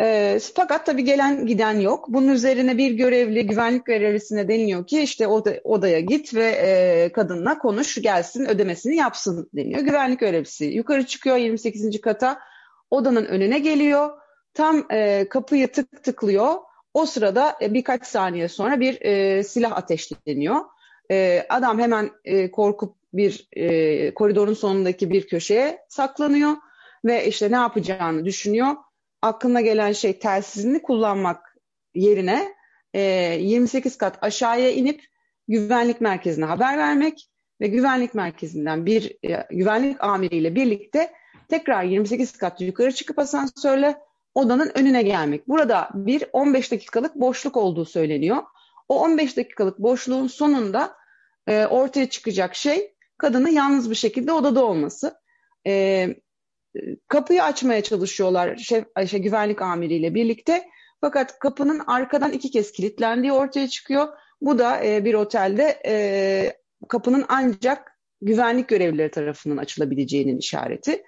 E, 0.00 0.38
fakat 0.54 0.86
tabii 0.86 1.04
gelen 1.04 1.46
giden 1.46 1.80
yok. 1.80 2.04
Bunun 2.08 2.28
üzerine 2.28 2.78
bir 2.78 2.90
görevli, 2.90 3.46
güvenlik 3.46 3.86
görevlisine 3.86 4.48
deniliyor 4.48 4.86
ki 4.86 5.00
işte 5.02 5.26
oda, 5.26 5.54
odaya 5.64 6.00
git 6.00 6.34
ve 6.34 6.46
e, 6.46 7.12
kadınla 7.12 7.58
konuş, 7.58 8.02
gelsin 8.02 8.46
ödemesini 8.46 8.96
yapsın 8.96 9.50
deniyor. 9.54 9.80
Güvenlik 9.80 10.20
görevlisi 10.20 10.64
yukarı 10.64 11.06
çıkıyor 11.06 11.36
28. 11.36 12.00
kata, 12.00 12.38
odanın 12.90 13.24
önüne 13.24 13.58
geliyor. 13.58 14.10
Tam 14.54 14.86
e, 14.90 15.28
kapıyı 15.28 15.72
tık 15.72 16.04
tıklıyor 16.04 16.54
o 16.94 17.06
sırada 17.06 17.56
e, 17.62 17.74
birkaç 17.74 18.06
saniye 18.06 18.48
sonra 18.48 18.80
bir 18.80 19.00
e, 19.00 19.42
silah 19.42 19.76
ateşleniyor. 19.76 20.56
E, 21.10 21.46
adam 21.48 21.78
hemen 21.78 22.10
e, 22.24 22.50
korkup 22.50 22.96
bir 23.12 23.48
e, 23.52 24.14
koridorun 24.14 24.54
sonundaki 24.54 25.10
bir 25.10 25.26
köşeye 25.26 25.78
saklanıyor 25.88 26.56
ve 27.04 27.26
işte 27.26 27.52
ne 27.52 27.56
yapacağını 27.56 28.24
düşünüyor. 28.24 28.76
Aklına 29.22 29.60
gelen 29.60 29.92
şey 29.92 30.18
telsizini 30.18 30.82
kullanmak 30.82 31.56
yerine 31.94 32.54
e, 32.94 33.00
28 33.40 33.98
kat 33.98 34.18
aşağıya 34.22 34.70
inip 34.70 35.00
güvenlik 35.48 36.00
merkezine 36.00 36.44
haber 36.44 36.78
vermek 36.78 37.28
ve 37.60 37.66
güvenlik 37.66 38.14
merkezinden 38.14 38.86
bir 38.86 39.16
e, 39.30 39.46
güvenlik 39.50 40.04
amiriyle 40.04 40.54
birlikte 40.54 41.12
tekrar 41.48 41.84
28 41.84 42.36
kat 42.36 42.60
yukarı 42.60 42.92
çıkıp 42.92 43.18
asansörle 43.18 43.96
odanın 44.38 44.70
önüne 44.74 45.02
gelmek. 45.02 45.48
Burada 45.48 45.90
bir 45.94 46.24
15 46.32 46.72
dakikalık 46.72 47.14
boşluk 47.14 47.56
olduğu 47.56 47.84
söyleniyor. 47.84 48.42
O 48.88 49.00
15 49.00 49.36
dakikalık 49.36 49.78
boşluğun 49.78 50.26
sonunda 50.26 50.96
e, 51.46 51.66
ortaya 51.66 52.08
çıkacak 52.08 52.54
şey 52.54 52.94
kadının 53.18 53.48
yalnız 53.48 53.90
bir 53.90 53.94
şekilde 53.94 54.32
odada 54.32 54.64
olması. 54.64 55.14
E, 55.66 56.06
kapıyı 57.08 57.44
açmaya 57.44 57.82
çalışıyorlar 57.82 58.56
şef, 58.56 58.84
şey, 59.08 59.20
güvenlik 59.20 59.62
amiriyle 59.62 60.14
birlikte. 60.14 60.68
Fakat 61.00 61.38
kapının 61.38 61.82
arkadan 61.86 62.32
iki 62.32 62.50
kez 62.50 62.72
kilitlendiği 62.72 63.32
ortaya 63.32 63.68
çıkıyor. 63.68 64.08
Bu 64.40 64.58
da 64.58 64.84
e, 64.84 65.04
bir 65.04 65.14
otelde 65.14 65.82
e, 65.86 66.56
kapının 66.88 67.24
ancak 67.28 67.98
güvenlik 68.22 68.68
görevlileri 68.68 69.10
tarafından 69.10 69.56
açılabileceğinin 69.56 70.38
işareti. 70.38 71.02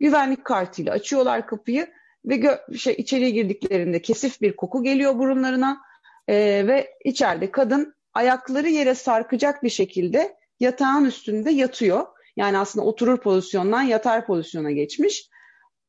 Güvenlik 0.00 0.44
kartıyla 0.44 0.92
açıyorlar 0.92 1.46
kapıyı 1.46 1.88
ve 2.24 2.36
gö- 2.36 2.78
şey, 2.78 2.94
içeriye 2.98 3.30
girdiklerinde 3.30 4.02
kesif 4.02 4.40
bir 4.40 4.56
koku 4.56 4.82
geliyor 4.82 5.18
burunlarına 5.18 5.80
e, 6.28 6.34
ve 6.66 6.90
içeride 7.04 7.50
kadın 7.50 7.94
ayakları 8.14 8.68
yere 8.68 8.94
sarkacak 8.94 9.62
bir 9.62 9.70
şekilde 9.70 10.36
yatağın 10.60 11.04
üstünde 11.04 11.50
yatıyor. 11.50 12.06
Yani 12.36 12.58
aslında 12.58 12.86
oturur 12.86 13.20
pozisyondan 13.20 13.82
yatar 13.82 14.26
pozisyona 14.26 14.70
geçmiş. 14.70 15.28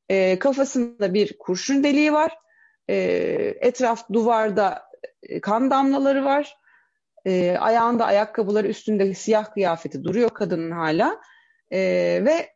E, 0.10 0.40
kafasında 0.40 1.14
bir 1.14 1.38
kurşun 1.38 1.84
deliği 1.84 2.14
var. 2.14 2.38
E, 2.90 2.96
etraf 3.60 4.10
duvarda 4.14 4.84
e, 5.24 5.42
kan 5.42 5.72
damlaları 5.72 6.26
var. 6.26 6.58
E, 7.26 7.58
ayağında 7.60 8.06
ayakkabıları 8.06 8.68
üstünde 8.68 9.14
siyah 9.14 9.54
kıyafeti 9.54 10.04
duruyor 10.04 10.30
kadının 10.30 10.72
hala. 10.72 11.22
E, 11.72 11.80
ve 12.26 12.50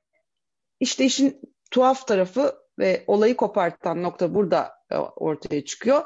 işte 0.79 1.05
işin 1.05 1.41
tuhaf 1.71 2.07
tarafı 2.07 2.55
ve 2.79 3.03
olayı 3.07 3.35
kopartan 3.35 4.03
nokta 4.03 4.33
burada 4.33 4.71
e, 4.91 4.95
ortaya 4.97 5.65
çıkıyor. 5.65 6.01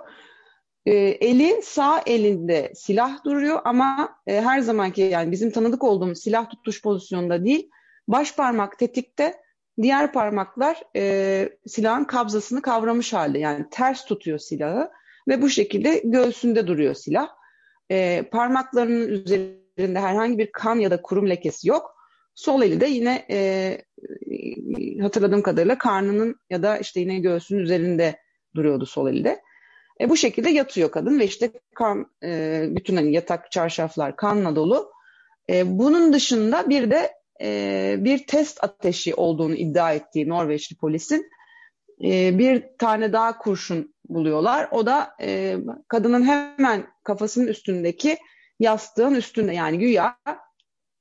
E, 0.85 0.93
eli 0.95 1.61
sağ 1.63 2.01
elinde 2.05 2.71
silah 2.75 3.23
duruyor 3.23 3.61
ama 3.65 4.15
e, 4.27 4.41
her 4.41 4.59
zamanki 4.59 5.01
yani 5.01 5.31
bizim 5.31 5.51
tanıdık 5.51 5.83
olduğumuz 5.83 6.19
silah 6.19 6.49
tutuş 6.49 6.81
pozisyonunda 6.81 7.45
değil, 7.45 7.69
baş 8.07 8.35
parmak 8.35 8.79
tetikte, 8.79 9.43
diğer 9.81 10.13
parmaklar 10.13 10.83
e, 10.95 11.49
silahın 11.67 12.03
kabzasını 12.03 12.61
kavramış 12.61 13.13
halde 13.13 13.39
yani 13.39 13.65
ters 13.71 14.05
tutuyor 14.05 14.39
silahı 14.39 14.91
ve 15.27 15.41
bu 15.41 15.49
şekilde 15.49 16.01
göğsünde 16.03 16.67
duruyor 16.67 16.93
silah. 16.93 17.29
E, 17.91 18.23
parmaklarının 18.31 19.07
üzerinde 19.07 19.99
herhangi 19.99 20.37
bir 20.37 20.51
kan 20.51 20.75
ya 20.75 20.91
da 20.91 21.01
kurum 21.01 21.29
lekesi 21.29 21.69
yok. 21.69 21.92
Sol 22.35 22.61
eli 22.61 22.81
de 22.81 22.85
yine 22.85 23.25
e, 23.29 23.77
hatırladığım 25.01 25.41
kadarıyla 25.41 25.77
karnının 25.77 26.35
ya 26.49 26.63
da 26.63 26.77
işte 26.77 26.99
yine 26.99 27.19
göğsünün 27.19 27.59
üzerinde 27.59 28.15
duruyordu 28.55 28.85
sol 28.85 29.07
elde. 29.07 29.41
E, 30.01 30.09
bu 30.09 30.17
şekilde 30.17 30.49
yatıyor 30.49 30.91
kadın 30.91 31.19
ve 31.19 31.25
işte 31.25 31.51
kan, 31.75 32.05
e, 32.23 32.63
bütün 32.69 32.95
hani 32.95 33.13
yatak 33.13 33.51
çarşaflar 33.51 34.15
kanla 34.15 34.55
dolu. 34.55 34.91
E, 35.49 35.79
bunun 35.79 36.13
dışında 36.13 36.69
bir 36.69 36.91
de 36.91 37.11
e, 37.41 37.95
bir 37.99 38.27
test 38.27 38.63
ateşi 38.63 39.15
olduğunu 39.15 39.55
iddia 39.55 39.93
ettiği 39.93 40.29
Norveçli 40.29 40.75
polisin 40.75 41.29
e, 42.03 42.39
bir 42.39 42.63
tane 42.79 43.13
daha 43.13 43.37
kurşun 43.37 43.95
buluyorlar. 44.09 44.67
O 44.71 44.85
da 44.85 45.15
e, 45.21 45.57
kadının 45.87 46.23
hemen 46.23 46.87
kafasının 47.03 47.47
üstündeki 47.47 48.17
yastığın 48.59 49.15
üstünde 49.15 49.53
yani 49.53 49.79
güya 49.79 50.17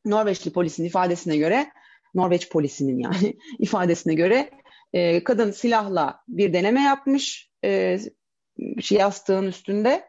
Norveçli 0.04 0.52
polisin 0.52 0.84
ifadesine 0.84 1.36
göre 1.36 1.72
Norveç 2.14 2.48
polisinin 2.48 2.98
yani 2.98 3.36
ifadesine 3.58 4.14
göre 4.14 4.50
e, 4.92 5.24
kadın 5.24 5.50
silahla 5.50 6.20
bir 6.28 6.52
deneme 6.52 6.82
yapmış 6.82 7.50
e, 7.64 7.98
yastığın 8.90 9.46
üstünde. 9.46 10.04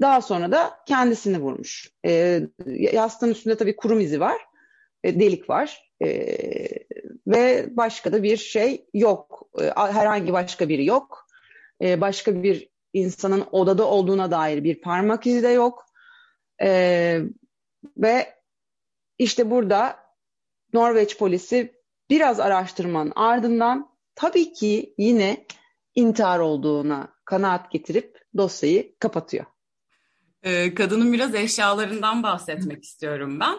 Daha 0.00 0.22
sonra 0.22 0.52
da 0.52 0.78
kendisini 0.86 1.40
vurmuş. 1.40 1.90
E, 2.06 2.40
yastığın 2.66 3.30
üstünde 3.30 3.56
tabii 3.56 3.76
kurum 3.76 4.00
izi 4.00 4.20
var, 4.20 4.36
e, 5.04 5.20
delik 5.20 5.50
var 5.50 5.92
e, 6.04 6.36
ve 7.26 7.66
başka 7.76 8.12
da 8.12 8.22
bir 8.22 8.36
şey 8.36 8.86
yok. 8.94 9.48
E, 9.60 9.64
herhangi 9.76 10.32
başka 10.32 10.68
biri 10.68 10.84
yok. 10.84 11.26
E, 11.82 12.00
başka 12.00 12.42
bir 12.42 12.68
insanın 12.92 13.44
odada 13.52 13.86
olduğuna 13.86 14.30
dair 14.30 14.64
bir 14.64 14.80
parmak 14.80 15.26
izi 15.26 15.42
de 15.42 15.48
yok. 15.48 15.86
E, 16.62 17.20
ve 17.96 18.33
işte 19.24 19.50
burada 19.50 19.96
Norveç 20.72 21.18
polisi 21.18 21.80
biraz 22.10 22.40
araştırmanın 22.40 23.12
ardından 23.16 23.88
tabii 24.14 24.52
ki 24.52 24.94
yine 24.98 25.46
intihar 25.94 26.38
olduğuna 26.38 27.14
kanaat 27.24 27.70
getirip 27.70 28.18
dosyayı 28.36 28.98
kapatıyor. 28.98 29.44
Ee, 30.42 30.74
kadının 30.74 31.12
biraz 31.12 31.34
eşyalarından 31.34 32.22
bahsetmek 32.22 32.84
istiyorum 32.84 33.40
ben. 33.40 33.58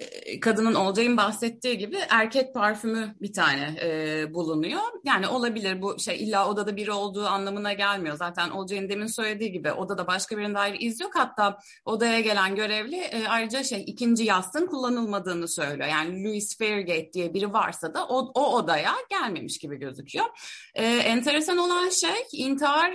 E, 0.00 0.40
kadının 0.40 0.74
Olcay'ın 0.74 1.16
bahsettiği 1.16 1.78
gibi 1.78 1.96
erkek 2.08 2.54
parfümü 2.54 3.14
bir 3.20 3.32
tane 3.32 3.74
e, 3.82 4.34
bulunuyor. 4.34 4.80
Yani 5.04 5.28
olabilir 5.28 5.82
bu 5.82 5.98
şey 5.98 6.24
illa 6.24 6.48
odada 6.48 6.76
biri 6.76 6.92
olduğu 6.92 7.26
anlamına 7.26 7.72
gelmiyor. 7.72 8.16
Zaten 8.16 8.50
Olcay'ın 8.50 8.88
demin 8.88 9.06
söylediği 9.06 9.52
gibi 9.52 9.72
odada 9.72 10.06
başka 10.06 10.36
birinin 10.36 10.54
dair 10.54 10.76
iz 10.80 11.00
yok. 11.00 11.10
Hatta 11.14 11.58
odaya 11.84 12.20
gelen 12.20 12.54
görevli 12.54 12.96
e, 12.96 13.28
ayrıca 13.28 13.62
şey 13.62 13.84
ikinci 13.86 14.24
yastığın 14.24 14.66
kullanılmadığını 14.66 15.48
söylüyor. 15.48 15.88
Yani 15.88 16.24
Louis 16.24 16.58
Fairgate 16.58 17.12
diye 17.12 17.34
biri 17.34 17.52
varsa 17.52 17.94
da 17.94 18.06
o, 18.06 18.32
o 18.34 18.56
odaya 18.56 18.94
gelmemiş 19.10 19.58
gibi 19.58 19.76
gözüküyor. 19.76 20.26
E, 20.74 20.84
enteresan 20.84 21.58
olan 21.58 21.88
şey 21.88 22.26
intihar 22.32 22.94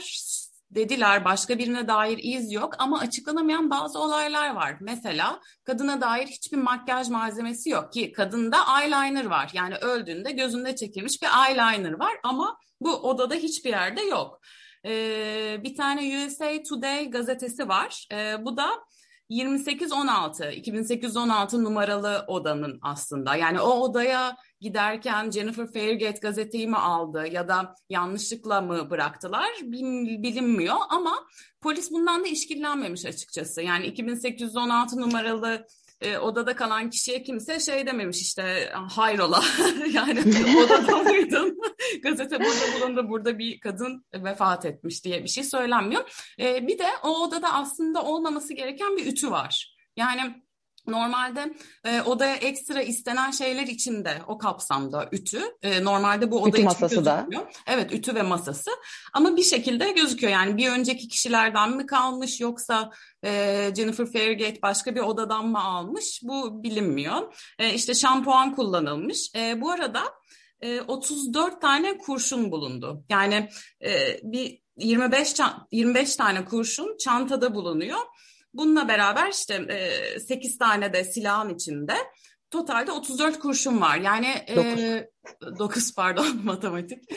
dediler 0.72 1.26
başka 1.26 1.58
birine 1.58 1.88
dair 1.88 2.20
iz 2.24 2.52
yok 2.52 2.74
ama 2.78 3.00
açıklanamayan 3.00 3.70
bazı 3.70 4.00
olaylar 4.00 4.56
var. 4.56 4.78
Mesela 4.82 5.42
kadına 5.64 6.02
dair 6.02 6.28
hiçbir 6.28 6.58
makyaj 6.58 7.10
malzemesi 7.10 7.70
yok 7.70 7.94
ki 7.94 8.12
kadında 8.12 8.58
eyeliner 8.82 9.26
var. 9.26 9.52
Yani 9.54 9.76
öldüğünde 9.76 10.32
gözünde 10.32 10.76
çekilmiş 10.76 11.22
bir 11.22 11.28
eyeliner 11.48 12.00
var 12.00 12.14
ama 12.24 12.58
bu 12.82 12.96
odada 12.96 13.36
hiçbir 13.36 13.70
yerde 13.70 14.02
yok. 14.02 14.40
Ee, 14.86 15.58
bir 15.64 15.76
tane 15.76 16.26
USA 16.26 16.64
Today 16.70 17.10
gazetesi 17.10 17.68
var. 17.68 18.08
Ee, 18.12 18.46
bu 18.46 18.58
da 18.58 18.70
2816, 19.30 20.52
2816 20.52 21.64
numaralı 21.64 22.26
odanın 22.28 22.80
aslında. 22.82 23.36
Yani 23.36 23.60
o 23.60 23.70
odaya 23.70 24.38
giderken 24.60 25.32
Jennifer 25.32 25.68
Fairgate 25.74 26.20
gazeteyi 26.20 26.68
mi 26.68 26.78
aldı 26.78 27.28
ya 27.28 27.48
da 27.48 27.76
yanlışlıkla 27.90 28.62
mı 28.62 28.90
bıraktılar 28.90 29.50
bilinmiyor 29.62 30.76
ama 30.90 31.16
polis 31.62 31.92
bundan 31.92 32.24
da 32.24 32.28
işkillenmemiş 32.28 33.06
açıkçası. 33.06 33.62
Yani 33.62 33.86
2816 33.86 35.02
numaralı 35.02 35.68
e, 36.02 36.18
odada 36.18 36.56
kalan 36.56 36.90
kişiye 36.90 37.24
kimse 37.24 37.60
şey 37.60 37.88
dememiş 37.88 38.22
işte 38.22 38.74
hayrola 38.90 39.44
yani 39.94 40.20
odada 40.58 40.98
mıydın 41.04 41.60
gazete 42.04 42.40
burada 42.40 42.80
bulundu 42.80 43.10
burada 43.10 43.40
bir 43.40 43.60
kadın 43.60 44.06
vefat 44.14 44.66
etmiş 44.66 45.06
diye 45.06 45.24
bir 45.24 45.30
şey 45.30 45.44
söylenmiyor. 45.44 46.26
E, 46.40 46.68
bir 46.68 46.80
de 46.80 46.88
o 47.04 47.24
odada 47.24 47.54
aslında 47.54 48.04
olmaması 48.04 48.54
gereken 48.54 48.98
bir 48.98 49.06
ütü 49.06 49.32
var. 49.32 49.76
Yani 49.98 50.45
Normalde 50.88 51.54
e, 51.86 52.02
odaya 52.02 52.36
ekstra 52.36 52.82
istenen 52.82 53.32
şeyler 53.32 53.68
içinde 53.68 54.22
o 54.28 54.38
kapsamda 54.38 55.10
ütü. 55.12 55.42
E, 55.62 55.84
normalde 55.84 56.32
bu 56.32 56.42
oda 56.42 56.50
ütü 56.50 56.64
masası 56.64 56.96
gözükmüyor. 56.96 57.42
da. 57.42 57.50
Evet 57.68 57.94
ütü 57.94 58.16
ve 58.16 58.22
masası. 58.22 58.72
Ama 59.14 59.38
bir 59.38 59.44
şekilde 59.44 59.92
gözüküyor. 59.92 60.34
Yani 60.34 60.58
bir 60.58 60.70
önceki 60.70 61.08
kişilerden 61.08 61.78
mi 61.78 61.86
kalmış 61.86 62.42
yoksa 62.42 62.92
e, 63.24 63.72
Jennifer 63.76 64.06
Fairgate 64.06 64.62
başka 64.62 64.96
bir 64.96 65.02
odadan 65.02 65.48
mı 65.48 65.64
almış? 65.64 66.20
Bu 66.24 66.64
bilinmiyor. 66.64 67.36
E, 67.60 67.74
işte 67.74 67.94
şampuan 67.94 68.56
kullanılmış. 68.56 69.32
E, 69.36 69.62
bu 69.62 69.72
arada 69.72 70.04
e, 70.62 70.82
34 70.82 71.62
tane 71.62 71.98
kurşun 71.98 72.52
bulundu. 72.52 73.04
Yani 73.10 73.50
e, 73.86 74.20
bir 74.24 74.66
25 74.78 75.34
25 75.72 76.16
tane 76.16 76.46
kurşun 76.46 76.98
çantada 76.98 77.56
bulunuyor. 77.56 78.00
Bununla 78.58 78.88
beraber 78.88 79.30
işte 79.30 79.54
e, 80.16 80.20
8 80.20 80.58
tane 80.58 80.94
de 80.94 81.04
silahın 81.04 81.56
içinde 81.56 81.96
totalde 82.52 82.92
34 82.92 83.40
kurşun 83.40 83.82
var. 83.82 83.98
Yani 83.98 84.46
9, 84.56 84.66
e, 84.66 85.10
9 85.60 85.96
pardon 85.96 86.40
matematik. 86.44 87.04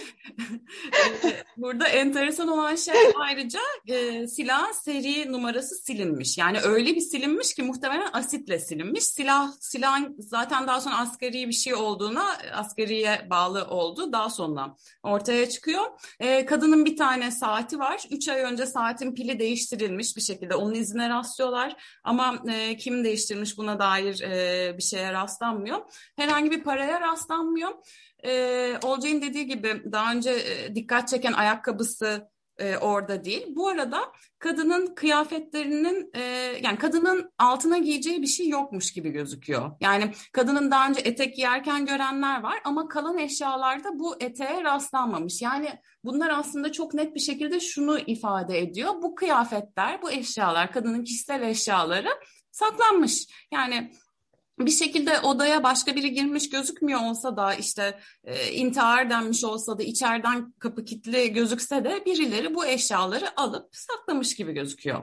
E, 1.24 1.44
burada 1.56 1.88
enteresan 1.88 2.48
olan 2.48 2.76
şey 2.76 2.94
ayrıca 3.16 3.60
e, 3.86 4.26
silahın 4.26 4.72
seri 4.72 5.32
numarası 5.32 5.74
silinmiş. 5.74 6.38
Yani 6.38 6.60
öyle 6.60 6.94
bir 6.94 7.00
silinmiş 7.00 7.54
ki 7.54 7.62
muhtemelen 7.62 8.08
asitle 8.12 8.58
silinmiş. 8.58 9.04
Silah 9.04 9.52
silahın 9.60 10.16
zaten 10.18 10.66
daha 10.66 10.80
sonra 10.80 10.98
askeri 10.98 11.48
bir 11.48 11.52
şey 11.52 11.74
olduğuna 11.74 12.36
askeriye 12.52 13.26
bağlı 13.30 13.64
oldu. 13.64 14.12
Daha 14.12 14.30
sonra 14.30 14.76
ortaya 15.02 15.48
çıkıyor. 15.48 15.84
E, 16.20 16.46
kadının 16.46 16.84
bir 16.84 16.96
tane 16.96 17.30
saati 17.30 17.78
var. 17.78 18.02
Üç 18.10 18.28
ay 18.28 18.40
önce 18.40 18.66
saatin 18.66 19.14
pili 19.14 19.38
değiştirilmiş 19.38 20.16
bir 20.16 20.22
şekilde. 20.22 20.54
Onun 20.54 20.74
izine 20.74 21.08
rastlıyorlar. 21.08 21.76
Ama 22.04 22.42
e, 22.52 22.76
kim 22.76 23.04
değiştirmiş 23.04 23.58
buna 23.58 23.78
dair 23.78 24.20
e, 24.20 24.74
bir 24.78 24.82
şeye 24.82 25.12
rastlanmıyor. 25.12 25.78
Herhangi 26.16 26.50
bir 26.50 26.62
paraya 26.62 27.00
rastlanmıyor 27.00 27.70
e, 28.24 28.74
Olcay'ın 28.82 29.22
dediği 29.22 29.46
gibi 29.46 29.82
daha 29.92 30.12
önce 30.12 30.30
e, 30.30 30.74
dikkat 30.74 31.08
çeken 31.08 31.32
ayakkabısı 31.32 32.28
e, 32.58 32.76
orada 32.76 33.24
değil. 33.24 33.46
Bu 33.48 33.68
arada 33.68 34.12
kadının 34.38 34.94
kıyafetlerinin 34.94 36.10
e, 36.14 36.20
yani 36.62 36.78
kadının 36.78 37.32
altına 37.38 37.78
giyeceği 37.78 38.22
bir 38.22 38.26
şey 38.26 38.48
yokmuş 38.48 38.92
gibi 38.92 39.10
gözüküyor. 39.10 39.70
Yani 39.80 40.12
kadının 40.32 40.70
daha 40.70 40.88
önce 40.88 41.00
etek 41.00 41.36
giyerken 41.36 41.86
görenler 41.86 42.42
var 42.42 42.60
ama 42.64 42.88
kalan 42.88 43.18
eşyalarda 43.18 43.98
bu 43.98 44.16
eteğe 44.20 44.64
rastlanmamış. 44.64 45.42
Yani 45.42 45.68
bunlar 46.04 46.30
aslında 46.30 46.72
çok 46.72 46.94
net 46.94 47.14
bir 47.14 47.20
şekilde 47.20 47.60
şunu 47.60 47.98
ifade 47.98 48.58
ediyor. 48.58 49.02
Bu 49.02 49.14
kıyafetler, 49.14 50.02
bu 50.02 50.10
eşyalar, 50.10 50.72
kadının 50.72 51.04
kişisel 51.04 51.42
eşyaları 51.42 52.10
saklanmış. 52.50 53.26
Yani 53.52 53.92
bir 54.66 54.70
şekilde 54.70 55.20
odaya 55.20 55.62
başka 55.62 55.96
biri 55.96 56.12
girmiş 56.12 56.50
gözükmüyor 56.50 57.00
olsa 57.00 57.36
da 57.36 57.54
işte 57.54 57.98
e, 58.24 58.52
intihar 58.52 59.10
denmiş 59.10 59.44
olsa 59.44 59.78
da 59.78 59.82
içeriden 59.82 60.52
kapı 60.58 60.84
kilitli 60.84 61.32
gözükse 61.32 61.84
de 61.84 62.02
birileri 62.06 62.54
bu 62.54 62.66
eşyaları 62.66 63.40
alıp 63.40 63.68
saklamış 63.72 64.36
gibi 64.36 64.52
gözüküyor. 64.52 65.02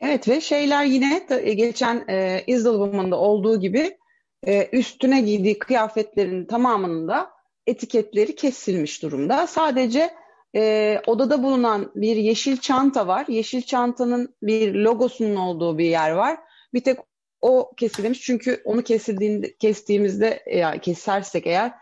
Evet 0.00 0.28
ve 0.28 0.40
şeyler 0.40 0.84
yine 0.84 1.26
e, 1.30 1.54
geçen 1.54 2.04
e, 2.08 2.44
Izzle 2.46 2.68
olduğu 3.14 3.60
gibi 3.60 3.98
e, 4.46 4.68
üstüne 4.72 5.20
giydiği 5.20 5.58
kıyafetlerin 5.58 6.46
tamamının 6.46 7.08
da 7.08 7.30
etiketleri 7.66 8.34
kesilmiş 8.34 9.02
durumda. 9.02 9.46
Sadece 9.46 10.10
e, 10.56 11.00
odada 11.06 11.42
bulunan 11.42 11.92
bir 11.94 12.16
yeşil 12.16 12.56
çanta 12.56 13.06
var. 13.06 13.24
Yeşil 13.28 13.62
çantanın 13.62 14.34
bir 14.42 14.74
logosunun 14.74 15.36
olduğu 15.36 15.78
bir 15.78 15.84
yer 15.84 16.10
var. 16.10 16.38
Bir 16.74 16.84
tek 16.84 16.98
o 17.42 17.72
kesilmiş 17.76 18.20
çünkü 18.20 18.62
onu 18.64 18.82
kesildiğinde 18.82 19.54
kestiğimizde 19.56 20.42
ya 20.54 20.80
kesersek 20.80 21.46
eğer 21.46 21.72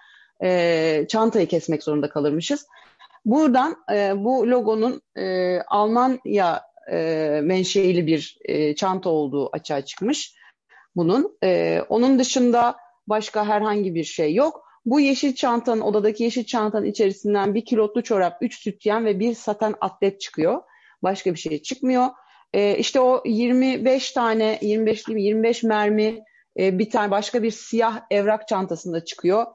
e, 0.43 1.07
çantayı 1.09 1.47
kesmek 1.47 1.83
zorunda 1.83 2.09
kalırmışız. 2.09 2.67
Buradan 3.25 3.77
e, 3.93 4.25
bu 4.25 4.51
logonun 4.51 5.03
e, 5.17 5.59
Almanya 5.61 6.63
e, 6.93 7.41
menşeili 7.45 8.07
bir 8.07 8.39
e, 8.45 8.75
çanta 8.75 9.11
olduğu 9.11 9.49
açığa 9.53 9.85
çıkmış. 9.85 10.35
Bunun 10.97 11.39
e, 11.45 11.83
onun 11.89 12.19
dışında 12.19 12.77
başka 13.07 13.47
herhangi 13.47 13.95
bir 13.95 14.05
şey 14.05 14.35
yok. 14.35 14.65
Bu 14.87 15.01
yeşil 15.01 15.35
çantanın 15.35 15.81
odadaki 15.81 16.25
yeşil 16.25 16.45
çantanın 16.45 16.87
içerisinden 16.87 17.55
bir 17.55 17.65
kilotlu 17.65 18.03
çorap, 18.03 18.39
üç 18.41 18.63
sütyen 18.63 19.05
ve 19.05 19.21
bir 19.21 19.35
saten 19.35 19.75
atlet 19.81 20.21
çıkıyor. 20.21 20.63
Başka 21.03 21.35
bir 21.35 21.39
şey 21.39 21.63
çıkmıyor. 21.63 22.07
E, 22.53 22.77
işte 22.77 23.01
o 23.01 23.23
25 23.27 24.13
tane, 24.13 24.59
25 24.63 25.05
gibi 25.05 25.23
25 25.23 25.63
mermi 25.63 26.25
e, 26.59 26.79
bir 26.79 26.91
tane 26.91 27.11
başka 27.11 27.43
bir 27.43 27.51
siyah 27.51 28.01
evrak 28.11 28.49
çantasında 28.49 29.05
çıkıyor. 29.05 29.47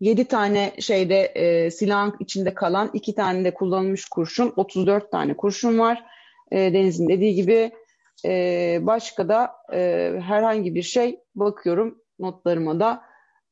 7 0.00 0.24
tane 0.24 0.72
şeyde 0.78 1.20
e, 1.22 1.70
silahın 1.70 2.16
içinde 2.20 2.54
kalan, 2.54 2.90
2 2.92 3.14
tane 3.14 3.44
de 3.44 3.54
kullanılmış 3.54 4.04
kurşun, 4.04 4.52
34 4.56 5.12
tane 5.12 5.36
kurşun 5.36 5.78
var. 5.78 6.04
E, 6.52 6.72
Deniz'in 6.72 7.08
dediği 7.08 7.34
gibi 7.34 7.72
e, 8.24 8.78
başka 8.82 9.28
da 9.28 9.52
e, 9.72 10.12
herhangi 10.20 10.74
bir 10.74 10.82
şey 10.82 11.20
bakıyorum 11.34 12.02
notlarıma 12.18 12.80
da 12.80 13.02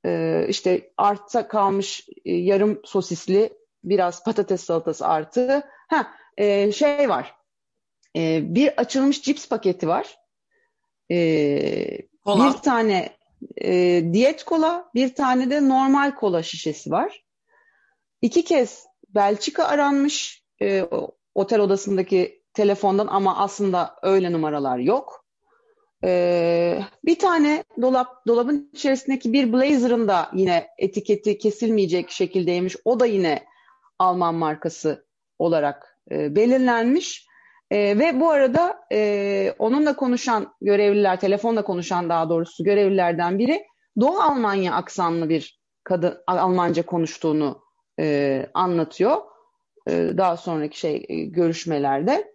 e, 0.07 0.45
işte 0.49 0.91
artta 0.97 1.49
kalmış 1.49 2.09
e, 2.25 2.33
yarım 2.33 2.81
sosisli 2.85 3.53
biraz 3.85 4.25
patates 4.25 4.61
salatası 4.61 5.07
artı. 5.07 5.63
Ha 5.89 6.07
e, 6.37 6.73
şey 6.73 7.09
var 7.09 7.36
e, 8.17 8.55
bir 8.55 8.81
açılmış 8.81 9.23
cips 9.23 9.49
paketi 9.49 9.89
var. 9.89 10.19
E, 11.11 11.17
bir 12.27 12.53
tane 12.63 13.17
e, 13.63 14.03
diyet 14.13 14.45
kola, 14.45 14.91
bir 14.95 15.15
tane 15.15 15.51
de 15.51 15.69
normal 15.69 16.15
kola 16.15 16.43
şişesi 16.43 16.91
var. 16.91 17.25
İki 18.23 18.45
kez 18.45 18.87
Belçika 19.09 19.65
aranmış 19.65 20.43
e, 20.63 20.85
otel 21.35 21.61
odasındaki 21.61 22.43
telefondan 22.55 23.07
ama 23.07 23.39
aslında 23.39 23.97
öyle 24.03 24.33
numaralar 24.33 24.79
yok. 24.79 25.27
Ee, 26.05 26.83
bir 27.05 27.19
tane 27.19 27.65
dolap 27.83 28.27
dolabın 28.27 28.71
içerisindeki 28.73 29.33
bir 29.33 29.53
blazer'ın 29.53 30.09
da 30.09 30.31
yine 30.35 30.69
etiketi 30.79 31.39
kesilmeyecek 31.39 32.11
şekildeymiş. 32.11 32.77
O 32.85 33.01
da 33.01 33.07
yine 33.07 33.45
Alman 33.99 34.35
markası 34.35 35.07
olarak 35.39 35.99
e, 36.11 36.37
belirlenmiş. 36.37 37.27
E, 37.71 37.99
ve 37.99 38.21
bu 38.21 38.31
arada 38.31 38.79
e, 38.93 39.55
onunla 39.59 39.97
konuşan 39.97 40.55
görevliler, 40.61 41.21
telefonla 41.21 41.65
konuşan 41.65 42.09
daha 42.09 42.29
doğrusu 42.29 42.65
görevlilerden 42.65 43.39
biri 43.39 43.65
Doğu 44.01 44.19
Almanya 44.21 44.75
aksanlı 44.75 45.29
bir 45.29 45.61
kadın 45.85 46.19
Almanca 46.27 46.87
konuştuğunu 46.87 47.63
e, 48.01 48.47
anlatıyor. 48.55 49.17
E, 49.89 49.93
daha 50.17 50.37
sonraki 50.37 50.79
şey 50.79 51.07
e, 51.09 51.25
görüşmelerde. 51.25 52.35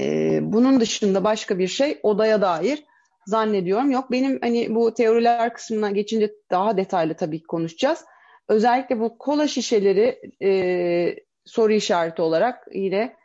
E, 0.00 0.38
bunun 0.42 0.80
dışında 0.80 1.24
başka 1.24 1.58
bir 1.58 1.68
şey 1.68 2.00
odaya 2.02 2.42
dair 2.42 2.84
zannediyorum 3.26 3.90
yok. 3.90 4.10
Benim 4.10 4.38
hani 4.40 4.74
bu 4.74 4.94
teoriler 4.94 5.54
kısmına 5.54 5.90
geçince 5.90 6.32
daha 6.50 6.76
detaylı 6.76 7.14
tabii 7.14 7.42
konuşacağız. 7.42 8.04
Özellikle 8.48 9.00
bu 9.00 9.18
kola 9.18 9.48
şişeleri 9.48 10.20
e, 10.42 11.16
soru 11.44 11.72
işareti 11.72 12.22
olarak 12.22 12.68
yine 12.72 13.16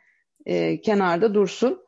e, 0.48 0.80
kenarda 0.80 1.34
dursun. 1.34 1.78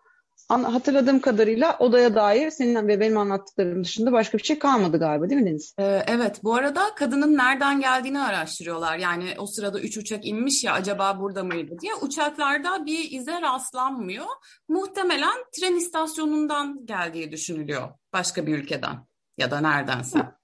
hatırladığım 0.48 1.20
kadarıyla 1.20 1.76
odaya 1.78 2.14
dair 2.14 2.50
senin 2.50 2.88
ve 2.88 3.00
benim 3.00 3.18
anlattıklarım 3.18 3.84
dışında 3.84 4.12
başka 4.12 4.38
bir 4.38 4.42
şey 4.42 4.58
kalmadı 4.58 4.98
galiba 4.98 5.30
değil 5.30 5.40
mi 5.40 5.50
Deniz? 5.50 5.74
Ee, 5.78 6.02
evet 6.06 6.40
bu 6.42 6.54
arada 6.54 6.94
kadının 6.96 7.36
nereden 7.36 7.80
geldiğini 7.80 8.20
araştırıyorlar. 8.20 8.98
Yani 8.98 9.34
o 9.38 9.46
sırada 9.46 9.80
üç 9.80 9.96
uçak 9.96 10.26
inmiş 10.26 10.64
ya 10.64 10.72
acaba 10.72 11.20
burada 11.20 11.44
mıydı 11.44 11.74
diye. 11.80 11.94
Uçaklarda 11.94 12.86
bir 12.86 13.10
ize 13.10 13.40
rastlanmıyor. 13.42 14.26
Muhtemelen 14.68 15.36
tren 15.60 15.74
istasyonundan 15.74 16.86
geldiği 16.86 17.32
düşünülüyor 17.32 17.88
başka 18.12 18.46
bir 18.46 18.58
ülkeden 18.58 19.06
ya 19.38 19.50
da 19.50 19.60
neredense. 19.60 20.39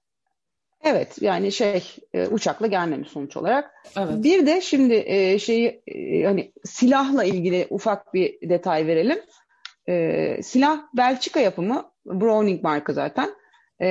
Evet 0.87 1.21
yani 1.21 1.51
şey 1.51 1.83
e, 2.13 2.27
uçakla 2.27 2.67
gelmemiş 2.67 3.09
sonuç 3.09 3.37
olarak. 3.37 3.71
Evet. 3.97 4.23
Bir 4.23 4.45
de 4.45 4.61
şimdi 4.61 5.03
e, 5.05 5.39
şeyi 5.39 5.81
e, 5.87 6.23
hani 6.23 6.51
silahla 6.65 7.23
ilgili 7.23 7.67
ufak 7.69 8.13
bir 8.13 8.49
detay 8.49 8.87
verelim. 8.87 9.19
E, 9.89 10.39
silah 10.43 10.79
Belçika 10.97 11.39
yapımı 11.39 11.91
Browning 12.05 12.63
marka 12.63 12.93
zaten 12.93 13.29
e, 13.79 13.89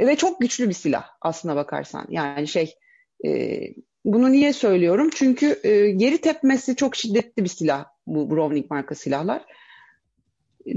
ve 0.00 0.16
çok 0.16 0.40
güçlü 0.40 0.68
bir 0.68 0.74
silah 0.74 1.04
aslına 1.20 1.56
bakarsan. 1.56 2.06
Yani 2.10 2.48
şey 2.48 2.74
e, 3.26 3.60
bunu 4.04 4.32
niye 4.32 4.52
söylüyorum? 4.52 5.10
Çünkü 5.14 5.60
e, 5.64 5.90
geri 5.90 6.18
tepmesi 6.18 6.76
çok 6.76 6.96
şiddetli 6.96 7.44
bir 7.44 7.48
silah 7.48 7.84
bu 8.06 8.30
Browning 8.30 8.70
marka 8.70 8.94
silahlar. 8.94 9.42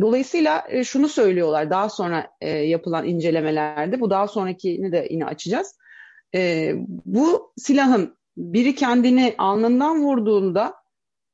Dolayısıyla 0.02 0.64
e, 0.70 0.84
şunu 0.84 1.08
söylüyorlar 1.08 1.70
daha 1.70 1.90
sonra 1.90 2.28
e, 2.42 2.50
yapılan 2.50 3.08
incelemelerde, 3.08 4.00
bu 4.00 4.10
daha 4.10 4.28
sonrakini 4.28 4.92
de 4.92 5.08
yine 5.10 5.26
açacağız. 5.26 5.76
E, 6.36 6.74
bu 7.06 7.54
silahın 7.58 8.18
biri 8.38 8.76
kendini 8.76 9.36
alnından 9.38 10.04
vurduğunda 10.04 10.74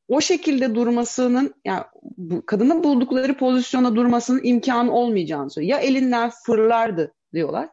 o 0.08 0.22
şekilde 0.22 0.76
durmasının, 0.76 1.54
yani 1.66 1.84
bu, 2.18 2.46
kadının 2.46 2.84
buldukları 2.84 3.38
pozisyona 3.38 3.96
durmasının 3.96 4.42
imkanı 4.44 4.94
olmayacağını 4.94 5.50
söylüyor. 5.50 5.80
Ya 5.80 5.86
elinden 5.86 6.32
fırlardı 6.46 7.14
diyorlar. 7.34 7.70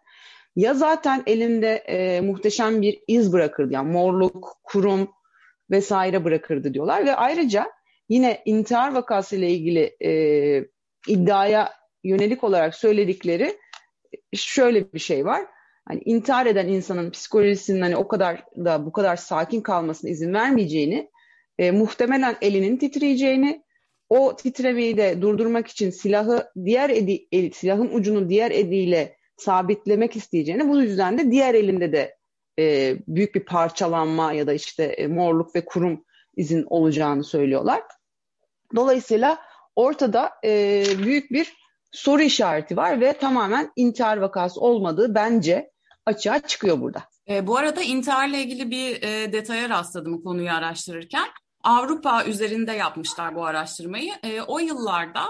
Ya 0.57 0.75
zaten 0.75 1.23
elinde 1.27 2.21
muhteşem 2.25 2.83
bir 2.83 3.01
iz 3.09 3.33
bırakırdı. 3.33 3.73
Yani 3.73 3.93
morluk, 3.93 4.57
kurum 4.65 5.11
vesaire 5.71 6.25
bırakırdı 6.25 6.75
diyorlar. 6.75 7.07
Ve 7.07 7.17
ayrıca 7.17 7.67
yine 8.09 8.43
intihar 8.45 8.95
vakasıyla 8.95 9.49
ilgili 9.49 9.97
e, 10.05 10.11
iddiaya 11.09 11.73
yönelik 12.05 12.45
olarak 12.45 12.75
söyledikleri 12.75 13.59
şöyle 14.35 14.93
bir 14.93 14.99
şey 14.99 15.25
var. 15.25 15.47
Hani 15.89 16.01
intihar 16.05 16.47
eden 16.47 16.69
insanın 16.69 17.11
psikolojisinin 17.11 17.81
hani 17.81 17.97
o 17.97 18.09
kadar 18.09 18.45
da 18.57 18.87
bu 18.87 18.93
kadar 18.93 19.17
sakin 19.17 19.61
kalmasına 19.61 20.11
izin 20.11 20.35
vermeyeceğini, 20.35 21.11
e, 21.59 21.71
muhtemelen 21.71 22.37
elinin 22.41 22.77
titreyeceğini, 22.77 23.63
o 24.09 24.37
titremeyi 24.37 24.97
de 24.97 25.23
durdurmak 25.23 25.69
için 25.69 25.91
silahı 25.91 26.51
diğer 26.65 26.91
edi, 26.91 27.27
el, 27.33 27.51
silahın 27.51 27.91
ucunu 27.95 28.29
diğer 28.29 28.51
eliyle 28.51 29.17
sabitlemek 29.37 30.17
isteyeceğini, 30.17 30.69
bu 30.69 30.81
yüzden 30.81 31.19
de 31.19 31.31
diğer 31.31 31.55
elinde 31.55 31.93
de 31.93 32.17
e, 32.59 32.97
büyük 33.09 33.35
bir 33.35 33.45
parçalanma 33.45 34.33
ya 34.33 34.47
da 34.47 34.53
işte 34.53 34.85
e, 34.85 35.07
morluk 35.07 35.55
ve 35.55 35.65
kurum 35.65 36.05
izin 36.37 36.67
olacağını 36.71 37.25
söylüyorlar. 37.25 37.83
Dolayısıyla 38.77 39.39
ortada 39.77 40.31
e, 40.45 40.85
büyük 40.99 41.31
bir 41.31 41.53
soru 41.93 42.23
işareti 42.23 42.77
var 42.77 43.01
ve 43.01 43.13
tamamen 43.13 43.73
intihar 43.77 44.17
vakası 44.17 44.61
olmadığı 44.61 45.15
bence 45.15 45.71
açığa 46.07 46.39
çıkıyor 46.39 46.81
burada. 46.81 47.03
E, 47.29 47.47
bu 47.47 47.57
arada 47.57 47.83
intiharla 47.83 48.37
ilgili 48.37 48.71
bir 48.71 49.03
e, 49.03 49.33
detaya 49.33 49.69
rastladım 49.69 50.23
konuyu 50.23 50.51
araştırırken. 50.51 51.29
Avrupa 51.65 52.25
üzerinde 52.25 52.73
yapmışlar 52.73 53.35
bu 53.35 53.45
araştırmayı. 53.45 54.13
E, 54.23 54.43
o 54.43 54.59
yıllarda 54.59 55.25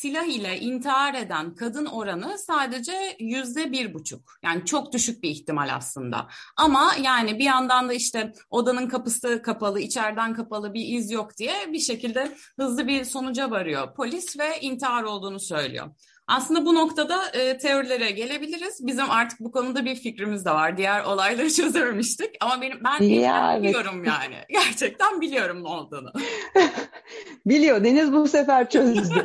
silah 0.00 0.24
ile 0.24 0.60
intihar 0.60 1.14
eden 1.14 1.54
kadın 1.54 1.86
oranı 1.86 2.38
sadece 2.38 3.16
yüzde 3.18 3.72
bir 3.72 3.94
buçuk. 3.94 4.38
Yani 4.42 4.64
çok 4.64 4.92
düşük 4.92 5.22
bir 5.22 5.30
ihtimal 5.30 5.74
aslında. 5.74 6.26
Ama 6.56 6.92
yani 7.02 7.38
bir 7.38 7.44
yandan 7.44 7.88
da 7.88 7.92
işte 7.92 8.32
odanın 8.50 8.88
kapısı 8.88 9.42
kapalı, 9.42 9.80
içeriden 9.80 10.34
kapalı 10.34 10.74
bir 10.74 10.86
iz 10.86 11.10
yok 11.10 11.36
diye 11.36 11.54
bir 11.72 11.78
şekilde 11.78 12.32
hızlı 12.58 12.88
bir 12.88 13.04
sonuca 13.04 13.50
varıyor. 13.50 13.94
Polis 13.94 14.38
ve 14.38 14.60
intihar 14.60 15.02
olduğunu 15.02 15.40
söylüyor. 15.40 15.86
Aslında 16.26 16.66
bu 16.66 16.74
noktada 16.74 17.28
e, 17.28 17.58
teorilere 17.58 18.10
gelebiliriz. 18.10 18.86
Bizim 18.86 19.10
artık 19.10 19.40
bu 19.40 19.52
konuda 19.52 19.84
bir 19.84 19.96
fikrimiz 19.96 20.44
de 20.44 20.50
var. 20.50 20.76
Diğer 20.76 21.04
olayları 21.04 21.50
çözememiştik 21.54 22.30
ama 22.40 22.60
benim 22.62 22.80
ben 22.84 23.04
ya, 23.04 23.52
evet. 23.52 23.64
biliyorum 23.64 24.04
yani. 24.04 24.36
Gerçekten 24.48 25.20
biliyorum 25.20 25.64
ne 25.64 25.68
olduğunu. 25.68 26.12
Biliyor. 27.46 27.84
Deniz 27.84 28.12
bu 28.12 28.28
sefer 28.28 28.70
çözdü. 28.70 29.24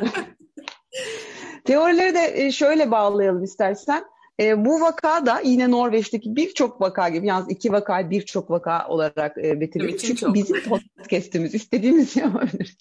Teorileri 1.64 2.14
de 2.14 2.32
e, 2.34 2.52
şöyle 2.52 2.90
bağlayalım 2.90 3.44
istersen. 3.44 4.04
E, 4.40 4.64
bu 4.64 4.80
vaka 4.80 5.26
da 5.26 5.40
yine 5.44 5.70
Norveç'teki 5.70 6.36
birçok 6.36 6.80
vaka 6.80 7.08
gibi, 7.08 7.26
yalnız 7.26 7.50
iki 7.50 7.72
vaka 7.72 8.10
birçok 8.10 8.50
vaka 8.50 8.88
olarak 8.88 9.38
e, 9.38 9.60
bitiriyoruz. 9.60 10.02
Çünkü 10.02 10.20
çok. 10.20 10.34
bizim 10.34 10.56
podcast'imiz 10.64 11.54
istediğimiz 11.54 12.16
yapabiliriz. 12.16 12.76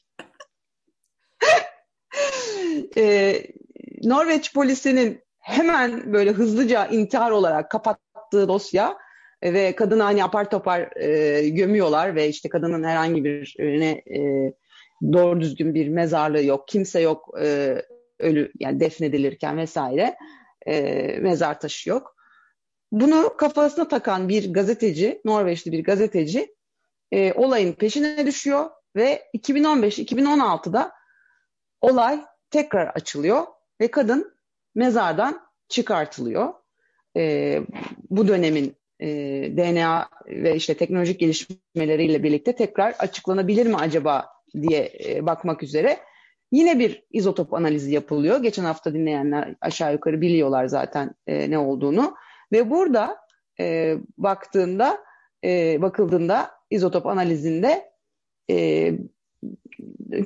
e, 2.97 3.35
Norveç 4.03 4.53
polisinin 4.53 5.21
hemen 5.39 6.13
böyle 6.13 6.31
hızlıca 6.31 6.85
intihar 6.87 7.31
olarak 7.31 7.71
kapattığı 7.71 8.47
dosya 8.47 8.97
e, 9.41 9.53
ve 9.53 9.75
kadını 9.75 10.03
hani 10.03 10.23
apar 10.23 10.49
topar 10.49 10.97
e, 11.01 11.49
gömüyorlar 11.49 12.15
ve 12.15 12.29
işte 12.29 12.49
kadının 12.49 12.83
herhangi 12.83 13.23
bir 13.23 13.55
ne 13.59 13.89
e, 13.89 14.53
doğru 15.13 15.41
düzgün 15.41 15.73
bir 15.73 15.87
mezarlığı 15.87 16.43
yok, 16.43 16.67
kimse 16.67 17.01
yok 17.01 17.29
e, 17.41 17.75
ölü 18.19 18.51
yani 18.59 18.79
defnedilirken 18.79 19.57
vesaire 19.57 20.17
e, 20.67 20.81
mezar 21.21 21.59
taşı 21.59 21.89
yok. 21.89 22.15
Bunu 22.91 23.37
kafasına 23.37 23.87
takan 23.87 24.29
bir 24.29 24.53
gazeteci, 24.53 25.21
Norveçli 25.25 25.71
bir 25.71 25.83
gazeteci 25.83 26.55
e, 27.11 27.33
olayın 27.33 27.73
peşine 27.73 28.25
düşüyor 28.25 28.69
ve 28.95 29.21
2015-2016'da 29.37 30.91
olay 31.81 32.25
tekrar 32.49 32.87
açılıyor 32.87 33.43
ve 33.81 33.91
kadın 33.91 34.35
mezardan 34.75 35.41
çıkartılıyor. 35.69 36.53
E, 37.17 37.61
bu 38.09 38.27
dönemin 38.27 38.75
e, 38.99 39.07
DNA 39.57 40.09
ve 40.27 40.55
işte 40.55 40.77
teknolojik 40.77 41.19
gelişmeleriyle 41.19 42.23
birlikte 42.23 42.55
tekrar 42.55 42.95
açıklanabilir 42.99 43.65
mi 43.65 43.75
acaba 43.75 44.27
diye 44.61 44.91
e, 45.05 45.25
bakmak 45.25 45.63
üzere 45.63 45.99
Yine 46.51 46.79
bir 46.79 47.03
izotop 47.11 47.53
analizi 47.53 47.93
yapılıyor. 47.93 48.41
Geçen 48.43 48.63
hafta 48.63 48.93
dinleyenler 48.93 49.55
aşağı 49.61 49.93
yukarı 49.93 50.21
biliyorlar 50.21 50.65
zaten 50.65 51.15
e, 51.27 51.49
ne 51.51 51.57
olduğunu. 51.57 52.15
Ve 52.51 52.69
burada 52.69 53.17
e, 53.59 53.97
baktığında, 54.17 54.97
e, 55.43 55.81
bakıldığında 55.81 56.51
izotop 56.69 57.05
analizinde 57.05 57.91
e, 58.49 58.91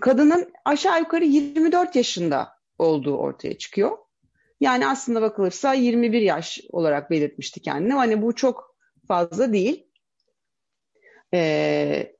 kadının 0.02 0.54
aşağı 0.66 1.00
yukarı 1.00 1.26
24 1.26 1.96
yaşında 1.96 2.50
olduğu 2.80 3.18
ortaya 3.18 3.58
çıkıyor. 3.58 3.98
Yani 4.60 4.88
aslında 4.88 5.22
bakılırsa 5.22 5.74
21 5.74 6.22
yaş 6.22 6.62
olarak 6.72 7.12
belirtmişti 7.12 7.62
kendini. 7.62 7.94
Hani 7.94 8.22
bu 8.22 8.36
çok 8.36 8.76
fazla 9.08 9.54
değil. 9.54 9.88
Ee, 11.34 12.16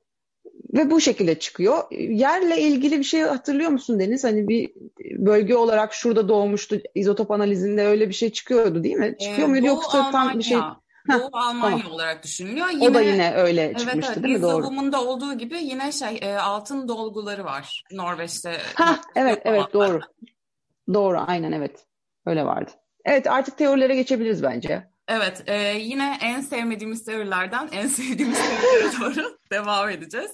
ve 0.74 0.90
bu 0.90 1.00
şekilde 1.00 1.38
çıkıyor. 1.38 1.84
Yerle 1.92 2.60
ilgili 2.60 2.98
bir 2.98 3.04
şey 3.04 3.20
hatırlıyor 3.20 3.70
musun 3.70 4.00
Deniz? 4.00 4.24
Hani 4.24 4.48
bir 4.48 4.70
bölge 5.10 5.56
olarak 5.56 5.94
şurada 5.94 6.28
doğmuştu. 6.28 6.80
İzotop 6.94 7.30
analizinde 7.30 7.86
öyle 7.86 8.08
bir 8.08 8.14
şey 8.14 8.32
çıkıyordu 8.32 8.84
değil 8.84 8.96
mi? 8.96 9.16
Çıkıyor 9.20 9.48
ee, 9.48 9.50
muydu 9.50 9.66
yoksa 9.66 9.98
Almanya. 9.98 10.12
tam 10.12 10.38
bir 10.38 10.44
şey? 10.44 10.58
Doğu 11.12 11.28
Almanya 11.32 11.78
tamam. 11.78 11.92
olarak 11.92 12.24
düşünülüyor. 12.24 12.68
Yine, 12.68 12.88
o 12.88 12.94
da 12.94 13.00
yine 13.00 13.34
öyle 13.34 13.74
çıkmıştı 13.78 14.12
evet, 14.14 14.24
değil 14.24 14.36
mi? 14.36 14.42
Doğru. 14.42 14.62
Doğumunda 14.62 15.04
olduğu 15.04 15.38
gibi 15.38 15.58
yine 15.58 15.92
şey 15.92 16.18
e, 16.22 16.34
altın 16.34 16.88
dolguları 16.88 17.44
var 17.44 17.84
Norveç'te. 17.92 18.56
Ha 18.74 19.00
evet 19.16 19.42
evet 19.44 19.72
doğru. 19.72 20.00
Doğru 20.94 21.20
aynen 21.26 21.52
evet. 21.52 21.86
Öyle 22.26 22.44
vardı. 22.44 22.70
Evet 23.04 23.26
artık 23.26 23.58
teorilere 23.58 23.94
geçebiliriz 23.94 24.42
bence. 24.42 24.90
Evet, 25.12 25.42
e, 25.46 25.78
yine 25.78 26.18
en 26.22 26.40
sevmediğimiz 26.40 27.04
teorilerden 27.04 27.68
en 27.72 27.88
sevdiğimiz 27.88 28.38
teorilere 28.38 28.92
doğru 29.00 29.38
devam 29.52 29.88
edeceğiz. 29.88 30.30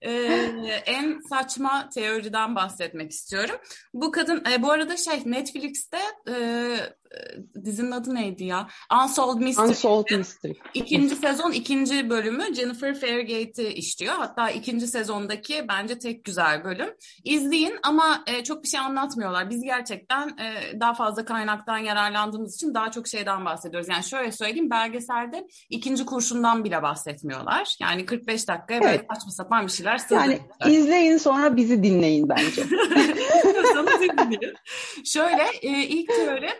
E, 0.00 0.12
en 0.86 1.20
saçma 1.28 1.88
teoriden 1.88 2.54
bahsetmek 2.54 3.10
istiyorum. 3.10 3.56
Bu 3.94 4.10
kadın, 4.10 4.44
e, 4.52 4.62
bu 4.62 4.72
arada 4.72 4.96
şey 4.96 5.22
Netflix'te 5.26 5.98
e, 6.28 6.34
dizinin 7.64 7.90
adı 7.90 8.14
neydi 8.14 8.44
ya? 8.44 8.68
Unsolved 9.02 9.42
Mystery. 9.42 9.68
Unsolved 9.68 10.18
Mystery. 10.18 10.52
İkinci 10.74 11.16
sezon 11.16 11.52
ikinci 11.52 12.10
bölümü 12.10 12.54
Jennifer 12.54 13.00
Fairgate'i 13.00 13.72
işliyor. 13.72 14.14
Hatta 14.14 14.50
ikinci 14.50 14.86
sezondaki 14.86 15.64
bence 15.68 15.98
tek 15.98 16.24
güzel 16.24 16.64
bölüm. 16.64 16.94
İzleyin 17.24 17.74
ama 17.82 18.24
e, 18.26 18.44
çok 18.44 18.62
bir 18.62 18.68
şey 18.68 18.80
anlatmıyorlar. 18.80 19.50
Biz 19.50 19.62
gerçekten 19.62 20.28
e, 20.28 20.80
daha 20.80 20.94
fazla 20.94 21.24
kaynaktan 21.24 21.78
yararlandığımız 21.78 22.54
için 22.54 22.74
daha 22.74 22.90
çok 22.90 23.08
şeyden 23.08 23.44
bahsediyoruz. 23.44 23.88
Yani 23.88 24.04
şöyle 24.04 24.32
söyleyeyim 24.32 24.70
belgeselde 24.70 25.46
ikinci 25.70 26.06
kurşundan 26.06 26.64
bile 26.64 26.82
bahsetmiyorlar. 26.82 27.76
Yani 27.80 28.06
45 28.06 28.48
dakikaya 28.48 28.80
evet. 28.80 28.92
böyle 28.92 29.06
saçma 29.14 29.30
sapan 29.30 29.66
bir 29.66 29.72
şeyler 29.72 30.00
Yani 30.10 30.40
izleyin 30.66 31.16
sonra 31.16 31.56
bizi 31.56 31.82
dinleyin 31.82 32.28
bence. 32.28 32.62
Şöyle 35.04 35.42
e, 35.62 35.68
ilk 35.68 36.08
teori 36.08 36.50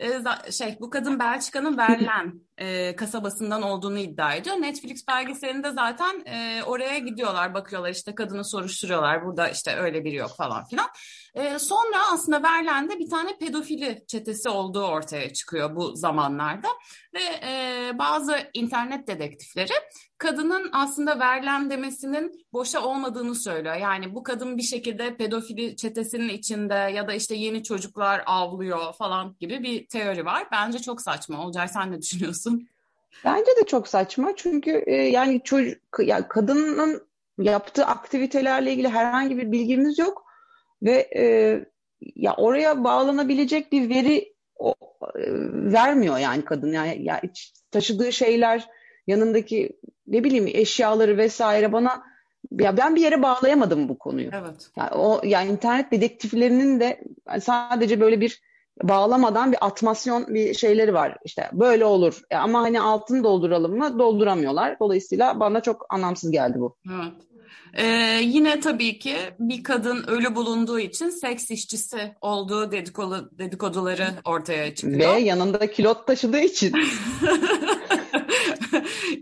e, 0.00 0.52
şey 0.52 0.76
bu 0.80 0.90
kadın 0.90 1.18
Belçika'nın 1.18 1.76
Verlen 1.76 2.40
e, 2.58 2.96
kasabasından 2.96 3.62
olduğunu 3.62 3.98
iddia 3.98 4.34
ediyor. 4.34 4.56
Netflix 4.56 5.08
belgeselinde 5.08 5.70
zaten 5.70 6.24
e, 6.26 6.62
oraya 6.62 6.98
gidiyorlar, 6.98 7.54
bakıyorlar 7.54 7.90
işte 7.90 8.14
kadını 8.14 8.44
soruşturuyorlar. 8.44 9.24
Burada 9.26 9.48
işte 9.48 9.76
öyle 9.76 10.04
biri 10.04 10.16
yok 10.16 10.36
falan 10.36 10.64
filan. 10.64 10.86
E, 11.34 11.58
sonra 11.58 12.12
aslında 12.12 12.42
Verlen'de 12.42 12.98
bir 12.98 13.10
tane 13.10 13.38
pedofili 13.38 14.04
çetesi 14.06 14.48
olduğu 14.48 14.84
ortaya 14.84 15.32
çıkıyor 15.32 15.76
bu 15.76 15.96
zamanlarda. 15.96 16.68
Ve 17.14 17.46
e, 17.48 17.90
bazı 17.98 18.36
internet 18.54 19.06
dedektifleri 19.06 19.72
kadının 20.18 20.70
aslında 20.72 21.18
Verlen 21.18 21.70
demesinin 21.70 22.46
boşa 22.52 22.82
olmadığını 22.82 23.34
söylüyor. 23.34 23.76
Yani 23.76 24.14
bu 24.14 24.22
kadın 24.22 24.56
bir 24.56 24.62
şekilde 24.62 25.16
pedofili 25.16 25.76
çetesinin 25.76 26.28
içinde 26.28 26.74
ya 26.74 27.08
da 27.08 27.14
işte 27.14 27.34
yeni 27.34 27.62
çocuklar 27.62 28.22
avlıyor 28.26 28.92
falan 28.92 29.36
gibi 29.40 29.62
bir 29.62 29.86
teori 29.86 30.24
var. 30.24 30.46
Bence 30.52 30.78
çok 30.78 31.00
saçma. 31.00 31.46
Olcay 31.46 31.68
sen 31.68 31.92
ne 31.92 32.02
düşünüyorsun? 32.02 32.68
Bence 33.24 33.50
de 33.60 33.66
çok 33.66 33.88
saçma 33.88 34.36
çünkü 34.36 34.82
e, 34.86 34.94
yani 34.94 35.40
çocuk 35.44 35.82
ya 35.98 36.28
kadının 36.28 37.10
yaptığı 37.38 37.86
aktivitelerle 37.86 38.72
ilgili 38.72 38.88
herhangi 38.88 39.36
bir 39.36 39.52
bilgimiz 39.52 39.98
yok 39.98 40.29
ve 40.82 41.08
e, 41.16 41.24
ya 42.16 42.34
oraya 42.36 42.84
bağlanabilecek 42.84 43.72
bir 43.72 43.88
veri 43.88 44.34
o, 44.58 44.74
e, 45.16 45.22
vermiyor 45.72 46.18
yani 46.18 46.44
kadın 46.44 46.72
yani 46.72 47.04
ya 47.04 47.20
taşıdığı 47.70 48.12
şeyler 48.12 48.68
yanındaki 49.06 49.80
ne 50.06 50.24
bileyim 50.24 50.46
eşyaları 50.46 51.16
vesaire 51.16 51.72
bana 51.72 52.02
ya 52.50 52.76
ben 52.76 52.96
bir 52.96 53.00
yere 53.00 53.22
bağlayamadım 53.22 53.88
bu 53.88 53.98
konuyu. 53.98 54.30
Evet. 54.32 54.70
Yani 54.76 54.90
o 54.90 55.20
yani 55.24 55.50
internet 55.50 55.92
dedektiflerinin 55.92 56.80
de 56.80 57.00
sadece 57.40 58.00
böyle 58.00 58.20
bir 58.20 58.42
bağlamadan 58.82 59.52
bir 59.52 59.66
atmasyon 59.66 60.34
bir 60.34 60.54
şeyleri 60.54 60.94
var. 60.94 61.18
İşte 61.24 61.50
böyle 61.52 61.84
olur. 61.84 62.22
E 62.30 62.36
ama 62.36 62.60
hani 62.60 62.80
altını 62.80 63.24
dolduralım 63.24 63.78
mı? 63.78 63.98
Dolduramıyorlar. 63.98 64.80
Dolayısıyla 64.80 65.40
bana 65.40 65.60
çok 65.60 65.86
anlamsız 65.90 66.30
geldi 66.30 66.60
bu. 66.60 66.76
Evet. 66.90 67.12
Ee, 67.74 68.20
yine 68.22 68.60
tabii 68.60 68.98
ki 68.98 69.16
bir 69.38 69.62
kadın 69.62 70.04
ölü 70.06 70.34
bulunduğu 70.34 70.78
için 70.78 71.10
seks 71.10 71.50
işçisi 71.50 72.14
olduğu 72.20 72.72
dedikodu, 72.72 73.30
dedikoduları 73.38 74.06
ortaya 74.24 74.74
çıkıyor. 74.74 75.14
Ve 75.14 75.20
yanında 75.20 75.70
kilot 75.70 76.06
taşıdığı 76.06 76.40
için. 76.40 76.74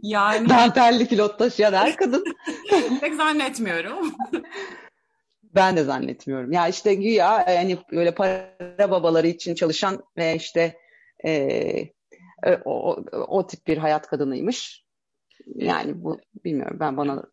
yani 0.02 0.48
dantelli 0.48 1.08
kilot 1.08 1.38
taşıyan 1.38 1.72
her 1.72 1.96
kadın. 1.96 2.24
Pek 3.00 3.14
zannetmiyorum. 3.14 4.12
Ben 5.54 5.76
de 5.76 5.84
zannetmiyorum. 5.84 6.52
Ya 6.52 6.68
işte 6.68 6.94
güya 6.94 7.46
yani 7.48 7.78
böyle 7.92 8.14
para 8.14 8.56
babaları 8.78 9.26
için 9.26 9.54
çalışan 9.54 10.02
ve 10.16 10.36
işte 10.36 10.78
e, 11.24 11.30
e 11.32 12.56
o, 12.64 12.70
o, 12.72 13.04
o 13.12 13.46
tip 13.46 13.66
bir 13.66 13.78
hayat 13.78 14.06
kadınıymış. 14.06 14.84
Yani 15.54 16.04
bu 16.04 16.20
bilmiyorum 16.44 16.76
ben 16.80 16.96
bana 16.96 17.24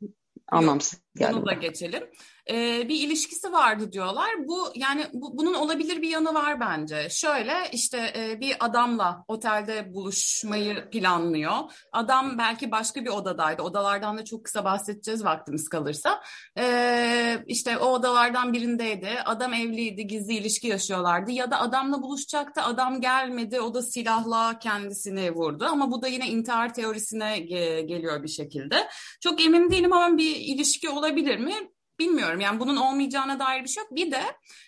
anlamsız 0.48 1.02
geldi. 1.16 1.34
Bunu 1.34 1.46
da 1.46 1.54
geçelim 1.54 2.04
e, 2.50 2.90
bir 2.90 3.08
ilişkisi 3.08 3.52
vardı 3.52 3.92
diyorlar. 3.92 4.48
Bu 4.48 4.68
yani 4.76 5.06
bu, 5.14 5.38
bunun 5.38 5.54
olabilir 5.54 6.02
bir 6.02 6.10
yanı 6.10 6.34
var 6.34 6.60
bence. 6.60 7.08
Şöyle 7.10 7.54
işte 7.72 8.14
e, 8.18 8.40
bir 8.40 8.56
adamla 8.60 9.26
otelde 9.28 9.94
buluşmayı 9.94 10.90
planlıyor. 10.90 11.54
Adam 11.92 12.38
belki 12.38 12.72
başka 12.72 13.06
bir 13.06 13.10
odadaydı. 13.10 13.62
Odalardan 13.62 14.18
da 14.18 14.26
çok 14.26 14.46
kısa 14.46 14.66
bahsedeceğiz 14.66 15.26
vaktimiz 15.26 15.70
kalırsa. 15.70 16.22
E, 16.58 17.44
işte 17.48 17.78
o 17.78 17.86
odalardan 17.86 18.54
birindeydi. 18.54 19.10
Adam 19.26 19.54
evliydi, 19.54 20.08
gizli 20.08 20.34
ilişki 20.34 20.68
yaşıyorlardı. 20.68 21.32
Ya 21.32 21.52
da 21.52 21.60
adamla 21.60 22.02
buluşacaktı, 22.02 22.62
adam 22.62 23.02
gelmedi. 23.02 23.62
O 23.62 23.74
da 23.74 23.82
silahla 23.82 24.60
kendisini 24.60 25.32
vurdu. 25.32 25.66
Ama 25.66 25.92
bu 25.92 26.02
da 26.02 26.08
yine 26.08 26.28
intihar 26.28 26.74
teorisine 26.74 27.38
ge- 27.38 27.82
geliyor 27.82 28.24
bir 28.24 28.28
şekilde. 28.28 28.88
Çok 29.22 29.42
emin 29.42 29.72
değilim 29.72 29.94
ama 29.94 30.18
bir 30.18 30.36
ilişki 30.36 30.90
olabilir 30.90 31.40
mi? 31.40 31.54
Bilmiyorum 32.00 32.40
yani 32.40 32.60
bunun 32.60 32.76
olmayacağına 32.76 33.40
dair 33.40 33.64
bir 33.64 33.70
şey 33.70 33.84
yok. 33.84 33.96
Bir 33.96 34.12
de 34.12 34.22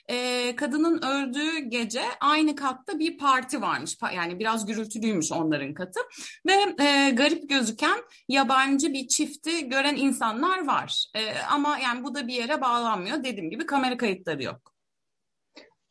e, 0.07 0.55
kadının 0.55 1.01
öldüğü 1.01 1.57
gece 1.57 2.01
aynı 2.19 2.55
katta 2.55 2.99
bir 2.99 3.17
parti 3.17 3.61
varmış. 3.61 3.97
Yani 4.15 4.39
biraz 4.39 4.65
gürültülüymüş 4.65 5.31
onların 5.31 5.73
katı. 5.73 5.99
Ve 6.47 6.83
e, 6.83 7.09
garip 7.09 7.49
gözüken 7.49 7.99
yabancı 8.29 8.93
bir 8.93 9.07
çifti 9.07 9.69
gören 9.69 9.95
insanlar 9.95 10.67
var. 10.67 11.05
E, 11.15 11.21
ama 11.51 11.77
yani 11.77 12.03
bu 12.03 12.15
da 12.15 12.27
bir 12.27 12.33
yere 12.33 12.61
bağlanmıyor. 12.61 13.23
Dediğim 13.23 13.49
gibi 13.49 13.65
kamera 13.65 13.97
kayıtları 13.97 14.43
yok. 14.43 14.77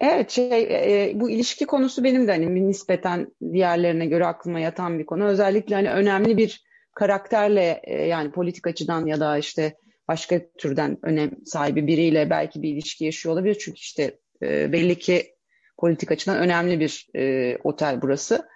Evet 0.00 0.30
şey 0.30 0.62
e, 0.62 1.12
bu 1.14 1.30
ilişki 1.30 1.66
konusu 1.66 2.04
benim 2.04 2.28
de 2.28 2.32
hani 2.32 2.68
nispeten 2.68 3.26
diğerlerine 3.52 4.06
göre 4.06 4.26
aklıma 4.26 4.60
yatan 4.60 4.98
bir 4.98 5.06
konu. 5.06 5.24
Özellikle 5.24 5.74
hani 5.74 5.90
önemli 5.90 6.36
bir 6.36 6.66
karakterle 6.94 7.80
e, 7.84 8.06
yani 8.06 8.30
politik 8.30 8.66
açıdan 8.66 9.06
ya 9.06 9.20
da 9.20 9.38
işte 9.38 9.76
başka 10.08 10.40
türden 10.58 10.98
önem 11.02 11.30
sahibi 11.44 11.86
biriyle 11.86 12.30
belki 12.30 12.62
bir 12.62 12.68
ilişki 12.68 13.04
yaşıyor 13.04 13.32
olabilir. 13.32 13.58
Çünkü 13.60 13.78
işte 13.78 14.18
e, 14.42 14.72
belli 14.72 14.98
ki 14.98 15.34
politik 15.78 16.12
açıdan 16.12 16.38
önemli 16.38 16.80
bir 16.80 17.08
e, 17.16 17.56
otel 17.64 18.02
burası. 18.02 18.48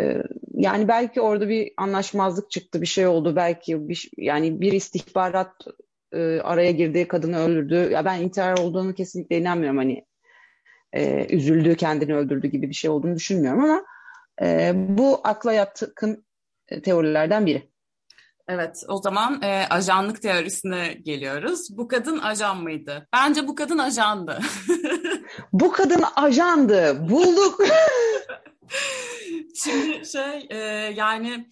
E, 0.00 0.22
yani 0.54 0.88
belki 0.88 1.20
orada 1.20 1.48
bir 1.48 1.72
anlaşmazlık 1.76 2.50
çıktı, 2.50 2.82
bir 2.82 2.86
şey 2.86 3.06
oldu. 3.06 3.36
Belki 3.36 3.88
bir, 3.88 4.10
yani 4.16 4.60
bir 4.60 4.72
istihbarat 4.72 5.54
e, 6.12 6.18
araya 6.40 6.70
girdi, 6.70 7.08
kadını 7.08 7.38
öldürdü. 7.38 7.92
Ya 7.92 8.04
ben 8.04 8.22
intihar 8.22 8.58
olduğunu 8.58 8.94
kesinlikle 8.94 9.38
inanmıyorum. 9.38 9.78
Hani 9.78 10.04
e, 10.92 11.26
üzüldü, 11.36 11.76
kendini 11.76 12.14
öldürdü 12.14 12.48
gibi 12.48 12.68
bir 12.68 12.74
şey 12.74 12.90
olduğunu 12.90 13.14
düşünmüyorum 13.14 13.64
ama 13.64 13.84
e, 14.42 14.72
bu 14.74 15.20
akla 15.24 15.52
yatkın 15.52 16.24
teorilerden 16.84 17.46
biri. 17.46 17.69
Evet, 18.52 18.84
o 18.88 18.96
zaman 19.02 19.42
e, 19.42 19.66
ajanlık 19.70 20.22
teorisine 20.22 20.92
geliyoruz. 20.92 21.76
Bu 21.76 21.88
kadın 21.88 22.18
ajan 22.18 22.62
mıydı? 22.62 23.08
Bence 23.12 23.48
bu 23.48 23.54
kadın 23.54 23.78
ajandı. 23.78 24.38
bu 25.52 25.72
kadın 25.72 26.04
ajandı. 26.16 27.08
Bulduk. 27.10 27.60
Şimdi 29.54 30.06
şey 30.06 30.46
e, 30.50 30.56
yani 30.96 31.46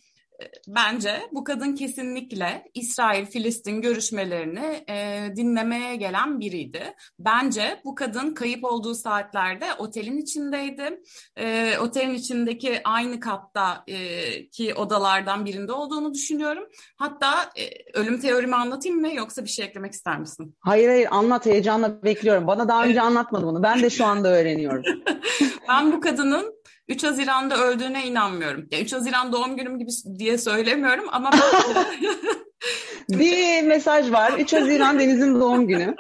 bence 0.69 1.21
bu 1.33 1.45
kadın 1.45 1.75
kesinlikle 1.75 2.65
İsrail-Filistin 2.75 3.83
görüşmelerini 3.83 4.85
e, 4.89 5.29
dinlemeye 5.37 5.97
gelen 5.97 6.41
biriydi. 6.41 6.95
Bence 7.19 7.81
bu 7.85 7.95
kadın 7.95 8.35
kayıp 8.35 8.65
olduğu 8.65 8.95
saatlerde 8.95 9.67
otelin 9.79 10.19
içindeydi. 10.19 11.01
E, 11.37 11.79
otelin 11.79 12.15
içindeki 12.15 12.81
aynı 12.85 13.21
katta 13.21 13.85
e, 13.87 14.49
ki 14.49 14.75
odalardan 14.75 15.45
birinde 15.45 15.73
olduğunu 15.73 16.15
düşünüyorum. 16.15 16.65
Hatta 16.97 17.51
e, 17.57 17.65
ölüm 17.99 18.21
teorimi 18.21 18.57
anlatayım 18.57 19.01
mı 19.01 19.15
yoksa 19.15 19.45
bir 19.45 19.51
şey 19.51 19.65
eklemek 19.65 19.93
ister 19.93 20.19
misin? 20.19 20.57
Hayır 20.61 20.89
hayır 20.89 21.09
anlat 21.11 21.47
heyecanla 21.47 22.03
bekliyorum. 22.03 22.47
Bana 22.47 22.69
daha 22.69 22.85
önce 22.85 23.01
anlatmadı 23.01 23.47
bunu. 23.47 23.63
Ben 23.63 23.83
de 23.83 23.91
şu 23.91 24.07
anda 24.07 24.29
öğreniyorum. 24.29 24.83
ben 25.69 25.93
bu 25.93 26.01
kadının 26.01 26.58
3 26.89 27.05
Haziran'da 27.05 27.65
öldüğüne 27.65 28.07
inanmıyorum. 28.07 28.69
Ya 28.71 28.81
3 28.81 28.93
Haziran 28.93 29.33
doğum 29.33 29.57
günüm 29.57 29.79
gibi 29.79 29.91
diye 30.19 30.39
söylemiyorum 30.39 31.05
ama 31.13 31.31
bir 33.09 33.63
mesaj 33.63 34.13
var. 34.13 34.33
3 34.39 34.53
Haziran 34.53 34.99
Deniz'in 34.99 35.41
doğum 35.41 35.67
günü. 35.67 35.95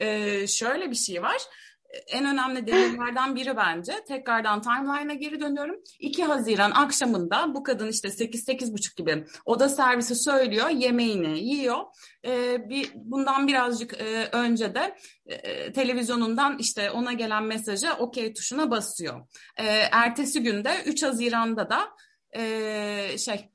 ee, 0.00 0.46
şöyle 0.46 0.90
bir 0.90 0.96
şey 0.96 1.22
var 1.22 1.42
en 2.06 2.24
önemli 2.24 2.66
delillerden 2.66 3.36
biri 3.36 3.56
bence. 3.56 4.04
Tekrardan 4.08 4.62
timeline'a 4.62 5.14
geri 5.14 5.40
dönüyorum. 5.40 5.76
2 5.98 6.24
Haziran 6.24 6.70
akşamında 6.70 7.54
bu 7.54 7.62
kadın 7.62 7.88
işte 7.88 8.08
8-8.30 8.08 8.96
gibi 8.96 9.24
oda 9.44 9.68
servisi 9.68 10.14
söylüyor. 10.14 10.68
Yemeğini 10.68 11.38
yiyor. 11.38 11.78
Ee, 12.24 12.68
bir, 12.68 12.92
bundan 12.94 13.46
birazcık 13.46 14.00
e, 14.00 14.28
önce 14.32 14.74
de 14.74 14.96
e, 15.26 15.72
televizyonundan 15.72 16.58
işte 16.58 16.90
ona 16.90 17.12
gelen 17.12 17.44
mesaja 17.44 17.96
okey 17.96 18.34
tuşuna 18.34 18.70
basıyor. 18.70 19.26
E, 19.56 19.64
ertesi 19.92 20.42
günde 20.42 20.76
3 20.86 21.02
Haziran'da 21.02 21.70
da 21.70 21.88
e, 22.36 23.18
şey 23.18 23.50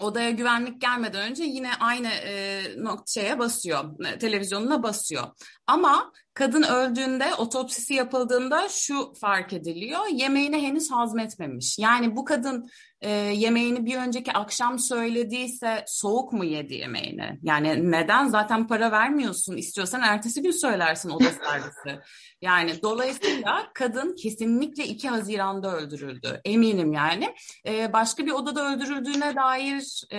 odaya 0.00 0.30
güvenlik 0.30 0.80
gelmeden 0.80 1.30
önce 1.30 1.44
yine 1.44 1.74
aynı 1.80 2.08
e, 2.08 2.62
noktaya 2.76 3.38
basıyor, 3.38 3.84
televizyonuna 4.20 4.82
basıyor. 4.82 5.24
Ama 5.66 6.12
kadın 6.34 6.62
öldüğünde, 6.62 7.34
otopsisi 7.34 7.94
yapıldığında 7.94 8.68
şu 8.68 9.12
fark 9.20 9.52
ediliyor, 9.52 10.06
yemeğini 10.12 10.62
henüz 10.62 10.90
hazmetmemiş. 10.90 11.78
Yani 11.78 12.16
bu 12.16 12.24
kadın 12.24 12.70
e, 13.04 13.10
yemeğini 13.10 13.86
bir 13.86 13.96
önceki 13.96 14.32
akşam 14.32 14.78
söylediyse 14.78 15.84
soğuk 15.86 16.32
mu 16.32 16.44
yedi 16.44 16.74
yemeğini? 16.74 17.38
Yani 17.42 17.90
neden? 17.90 18.28
Zaten 18.28 18.66
para 18.66 18.92
vermiyorsun. 18.92 19.56
İstiyorsan 19.56 20.02
ertesi 20.02 20.42
gün 20.42 20.50
söylersin 20.50 21.10
oda 21.10 21.24
servisi. 21.44 22.00
Yani 22.42 22.82
dolayısıyla 22.82 23.70
kadın 23.74 24.16
kesinlikle 24.16 24.84
2 24.84 25.08
Haziran'da 25.08 25.76
öldürüldü. 25.76 26.40
Eminim 26.44 26.92
yani. 26.92 27.34
E, 27.66 27.92
başka 27.92 28.26
bir 28.26 28.30
odada 28.30 28.74
öldürüldüğüne 28.74 29.36
dair 29.36 30.02
e, 30.12 30.18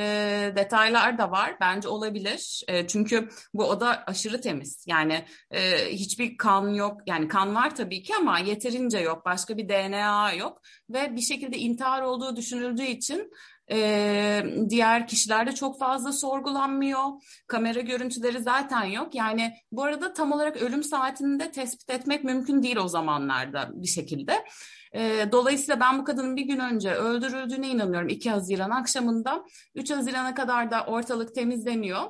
detaylar 0.55 1.17
da 1.17 1.31
var. 1.31 1.55
Bence 1.61 1.87
olabilir. 1.87 2.63
E, 2.67 2.87
çünkü 2.87 3.29
bu 3.53 3.63
oda 3.63 4.03
aşırı 4.07 4.41
temiz. 4.41 4.85
Yani 4.87 5.25
e, 5.51 5.91
hiçbir 6.05 6.37
kan 6.37 6.69
yok. 6.69 7.01
Yani 7.07 7.27
kan 7.27 7.55
var 7.55 7.75
tabii 7.75 8.03
ki 8.03 8.13
ama 8.19 8.39
yeterince 8.39 8.97
yok. 8.97 9.25
Başka 9.25 9.57
bir 9.57 9.69
DNA 9.69 10.33
yok. 10.33 10.61
Ve 10.89 11.15
bir 11.15 11.21
şekilde 11.21 11.57
intihar 11.57 12.01
olduğu 12.01 12.35
düşünüldüğü 12.35 12.83
için 12.83 13.31
e, 13.71 14.45
diğer 14.69 15.07
kişilerde 15.07 15.51
çok 15.51 15.79
fazla 15.79 16.11
sorgulanmıyor. 16.11 17.03
Kamera 17.47 17.79
görüntüleri 17.79 18.39
zaten 18.39 18.83
yok. 18.83 19.15
Yani 19.15 19.53
bu 19.71 19.83
arada 19.83 20.13
tam 20.13 20.31
olarak 20.31 20.57
ölüm 20.57 20.83
saatini 20.83 21.39
de 21.39 21.51
tespit 21.51 21.89
etmek 21.89 22.23
mümkün 22.23 22.63
değil 22.63 22.77
o 22.77 22.87
zamanlarda 22.87 23.69
bir 23.73 23.87
şekilde. 23.87 24.45
E, 24.93 25.31
dolayısıyla 25.31 25.79
ben 25.79 25.99
bu 25.99 26.03
kadının 26.03 26.35
bir 26.35 26.45
gün 26.45 26.59
önce 26.59 26.91
öldürüldüğüne 26.91 27.67
inanıyorum 27.69 28.09
2 28.09 28.29
Haziran 28.29 28.69
akşamında. 28.69 29.45
3 29.75 29.91
Haziran'a 29.91 30.35
kadar 30.35 30.71
da 30.71 30.85
ortalık 30.85 31.35
temizleniyor. 31.35 32.01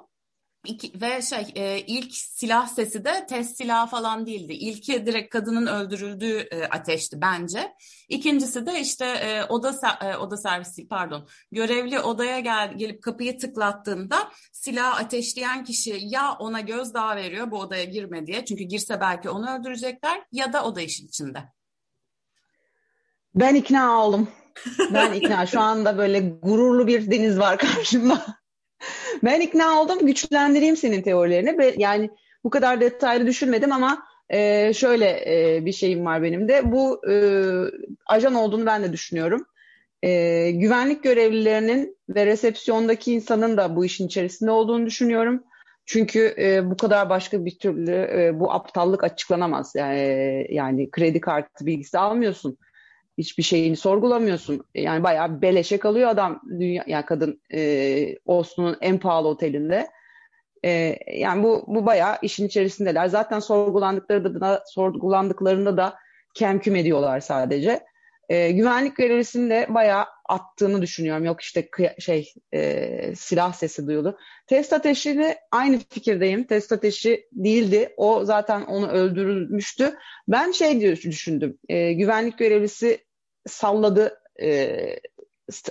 İki, 0.65 1.01
ve 1.01 1.21
şey 1.21 1.47
e, 1.55 1.79
ilk 1.79 2.15
silah 2.15 2.67
sesi 2.67 3.05
de 3.05 3.25
test 3.29 3.57
silahı 3.57 3.89
falan 3.89 4.25
değildi. 4.25 4.53
İlki 4.53 5.05
direkt 5.05 5.29
kadının 5.29 5.67
öldürüldüğü 5.67 6.37
e, 6.37 6.65
ateşti 6.65 7.21
bence. 7.21 7.73
İkincisi 8.09 8.65
de 8.65 8.79
işte 8.79 9.05
e, 9.05 9.43
oda 9.43 9.97
e, 10.01 10.17
oda 10.17 10.37
servisi 10.37 10.87
pardon 10.87 11.27
görevli 11.51 11.99
odaya 11.99 12.39
gel, 12.39 12.73
gelip 12.77 13.03
kapıyı 13.03 13.37
tıklattığında 13.37 14.31
silah 14.51 14.99
ateşleyen 14.99 15.63
kişi 15.63 15.97
ya 16.01 16.35
ona 16.39 16.61
gözdağı 16.61 17.15
veriyor 17.15 17.51
bu 17.51 17.59
odaya 17.59 17.83
girme 17.83 18.27
diye. 18.27 18.45
Çünkü 18.45 18.63
girse 18.63 19.01
belki 19.01 19.29
onu 19.29 19.59
öldürecekler 19.59 20.21
ya 20.31 20.53
da 20.53 20.63
oda 20.65 20.81
işin 20.81 21.07
içinde. 21.07 21.39
Ben 23.35 23.55
ikna 23.55 24.05
oldum. 24.05 24.27
Ben 24.93 25.13
ikna. 25.13 25.45
Şu 25.45 25.59
anda 25.61 25.97
böyle 25.97 26.19
gururlu 26.19 26.87
bir 26.87 27.11
deniz 27.11 27.39
var 27.39 27.57
karşımda. 27.57 28.25
Ben 29.23 29.41
ikna 29.41 29.81
oldum. 29.81 30.05
Güçlendireyim 30.05 30.77
senin 30.77 31.01
teorilerini. 31.01 31.73
Yani 31.77 32.09
bu 32.43 32.49
kadar 32.49 32.81
detaylı 32.81 33.27
düşünmedim 33.27 33.71
ama 33.71 34.03
e, 34.29 34.73
şöyle 34.73 35.23
e, 35.27 35.65
bir 35.65 35.71
şeyim 35.71 36.05
var 36.05 36.23
benim 36.23 36.47
de. 36.47 36.71
Bu 36.71 37.01
e, 37.09 37.15
ajan 38.05 38.35
olduğunu 38.35 38.65
ben 38.65 38.83
de 38.83 38.93
düşünüyorum. 38.93 39.45
E, 40.03 40.51
güvenlik 40.51 41.03
görevlilerinin 41.03 41.97
ve 42.09 42.25
resepsiyondaki 42.25 43.13
insanın 43.13 43.57
da 43.57 43.75
bu 43.75 43.85
işin 43.85 44.07
içerisinde 44.07 44.51
olduğunu 44.51 44.85
düşünüyorum. 44.85 45.43
Çünkü 45.85 46.35
e, 46.37 46.71
bu 46.71 46.77
kadar 46.77 47.09
başka 47.09 47.45
bir 47.45 47.59
türlü 47.59 47.91
e, 47.91 48.39
bu 48.39 48.51
aptallık 48.51 49.03
açıklanamaz. 49.03 49.73
Yani, 49.75 50.47
yani 50.49 50.91
kredi 50.91 51.21
kartı 51.21 51.65
bilgisi 51.65 51.99
almıyorsun 51.99 52.57
hiçbir 53.17 53.43
şeyini 53.43 53.75
sorgulamıyorsun. 53.75 54.65
Yani 54.75 55.03
bayağı 55.03 55.41
beleşe 55.41 55.77
kalıyor 55.77 56.09
adam 56.09 56.41
dünya 56.49 56.83
yani 56.87 57.05
kadın 57.05 57.41
e, 57.53 58.17
Oslo'nun 58.25 58.77
en 58.81 58.99
pahalı 58.99 59.27
otelinde. 59.27 59.87
E, 60.65 60.97
yani 61.13 61.43
bu 61.43 61.63
bu 61.67 61.85
bayağı 61.85 62.17
işin 62.21 62.47
içerisindeler. 62.47 63.07
Zaten 63.07 63.39
sorgulandıkları 63.39 64.41
da 64.41 64.63
sorgulandıklarında 64.67 65.77
da 65.77 65.95
kemküm 66.33 66.75
ediyorlar 66.75 67.19
sadece. 67.19 67.85
E, 68.29 68.51
güvenlik 68.51 68.95
görevlisini 68.95 69.49
de 69.49 69.65
bayağı 69.69 70.05
attığını 70.29 70.81
düşünüyorum. 70.81 71.25
Yok 71.25 71.41
işte 71.41 71.69
şey 71.99 72.33
e, 72.53 73.15
silah 73.15 73.53
sesi 73.53 73.87
duyuldu. 73.87 74.17
Test 74.47 74.73
ateşini 74.73 75.35
aynı 75.51 75.79
fikirdeyim. 75.89 76.43
Test 76.43 76.71
ateşi 76.71 77.27
değildi. 77.31 77.93
O 77.97 78.25
zaten 78.25 78.61
onu 78.61 78.87
öldürülmüştü. 78.87 79.93
Ben 80.27 80.51
şey 80.51 80.79
diye 80.79 80.95
düşündüm. 80.95 81.57
E, 81.69 81.93
güvenlik 81.93 82.37
görevlisi 82.37 83.05
salladı 83.47 84.21
e, 84.41 84.79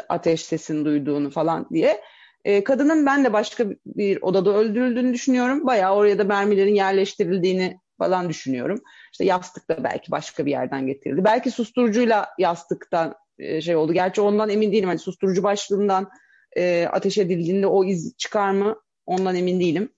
ateş 0.08 0.44
sesini 0.44 0.84
duyduğunu 0.84 1.30
falan 1.30 1.68
diye. 1.72 2.00
E, 2.44 2.64
kadının 2.64 3.06
ben 3.06 3.24
de 3.24 3.32
başka 3.32 3.66
bir 3.86 4.22
odada 4.22 4.56
öldürüldüğünü 4.56 5.14
düşünüyorum. 5.14 5.66
Bayağı 5.66 5.94
oraya 5.94 6.18
da 6.18 6.24
mermilerin 6.24 6.74
yerleştirildiğini 6.74 7.78
falan 8.04 8.28
düşünüyorum. 8.28 8.82
İşte 9.12 9.24
yastık 9.24 9.68
da 9.68 9.84
belki 9.84 10.10
başka 10.10 10.46
bir 10.46 10.50
yerden 10.50 10.86
getirildi. 10.86 11.24
Belki 11.24 11.50
susturucuyla 11.50 12.28
yastıktan 12.38 13.14
e, 13.38 13.60
şey 13.60 13.76
oldu. 13.76 13.92
Gerçi 13.92 14.20
ondan 14.20 14.50
emin 14.50 14.72
değilim. 14.72 14.88
Hani 14.88 14.98
susturucu 14.98 15.42
başlığından 15.42 16.10
e, 16.56 16.86
ateş 16.92 17.18
edildiğinde 17.18 17.66
o 17.66 17.84
iz 17.84 18.16
çıkar 18.16 18.50
mı? 18.50 18.80
Ondan 19.06 19.36
emin 19.36 19.60
değilim. 19.60 19.92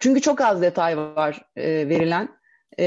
Çünkü 0.00 0.20
çok 0.20 0.40
az 0.40 0.62
detay 0.62 0.96
var 0.96 1.42
e, 1.56 1.88
verilen. 1.88 2.28
E, 2.78 2.86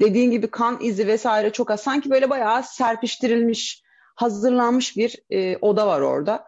dediğin 0.00 0.30
gibi 0.30 0.46
kan 0.50 0.78
izi 0.80 1.06
vesaire 1.06 1.50
çok 1.52 1.70
az. 1.70 1.80
Sanki 1.80 2.10
böyle 2.10 2.30
bayağı 2.30 2.62
serpiştirilmiş, 2.62 3.82
hazırlanmış 4.14 4.96
bir 4.96 5.22
e, 5.30 5.56
oda 5.56 5.86
var 5.86 6.00
orada. 6.00 6.44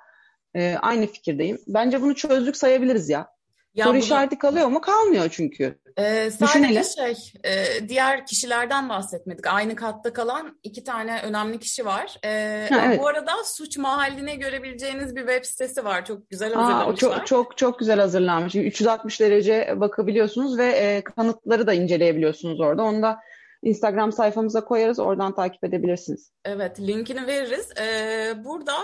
E, 0.55 0.77
aynı 0.83 1.07
fikirdeyim. 1.07 1.59
Bence 1.69 2.03
bunu 2.03 2.15
çözdük 2.15 2.57
sayabiliriz 2.57 3.09
ya. 3.09 3.32
Ya 3.75 3.85
Soru 3.85 3.95
bunu... 3.95 4.03
işareti 4.03 4.39
kalıyor 4.39 4.69
mu? 4.69 4.81
Kalmıyor 4.81 5.29
çünkü. 5.31 5.79
Ee, 5.99 6.31
sadece 6.31 6.85
şey, 6.85 7.33
e, 7.45 7.89
diğer 7.89 8.27
kişilerden 8.27 8.89
bahsetmedik. 8.89 9.47
Aynı 9.47 9.77
katta 9.77 10.13
kalan 10.13 10.59
iki 10.63 10.85
tane 10.85 11.21
önemli 11.23 11.59
kişi 11.59 11.85
var. 11.85 12.17
E, 12.25 12.69
ha, 12.71 12.83
evet. 12.87 13.01
Bu 13.01 13.07
arada 13.07 13.33
suç 13.45 13.79
mahalline 13.79 14.35
görebileceğiniz 14.35 15.17
bir 15.17 15.21
web 15.21 15.45
sitesi 15.45 15.85
var. 15.85 16.05
Çok 16.05 16.31
güzel 16.31 16.53
hazırlamışlar. 16.53 17.11
Aa, 17.11 17.17
çok, 17.17 17.27
çok 17.27 17.59
çok 17.59 17.79
güzel 17.79 18.01
hazırlanmış. 18.01 18.55
360 18.55 19.21
derece 19.21 19.81
bakabiliyorsunuz 19.81 20.59
ve 20.59 20.67
e, 20.67 21.05
kanıtları 21.05 21.67
da 21.67 21.73
inceleyebiliyorsunuz 21.73 22.61
orada. 22.61 22.83
Onu 22.83 23.03
da 23.03 23.19
Instagram 23.63 24.13
sayfamıza 24.13 24.65
koyarız. 24.65 24.99
Oradan 24.99 25.35
takip 25.35 25.65
edebilirsiniz. 25.65 26.33
Evet, 26.45 26.81
linkini 26.81 27.27
veririz. 27.27 27.69
Ee, 27.81 28.33
burada 28.45 28.75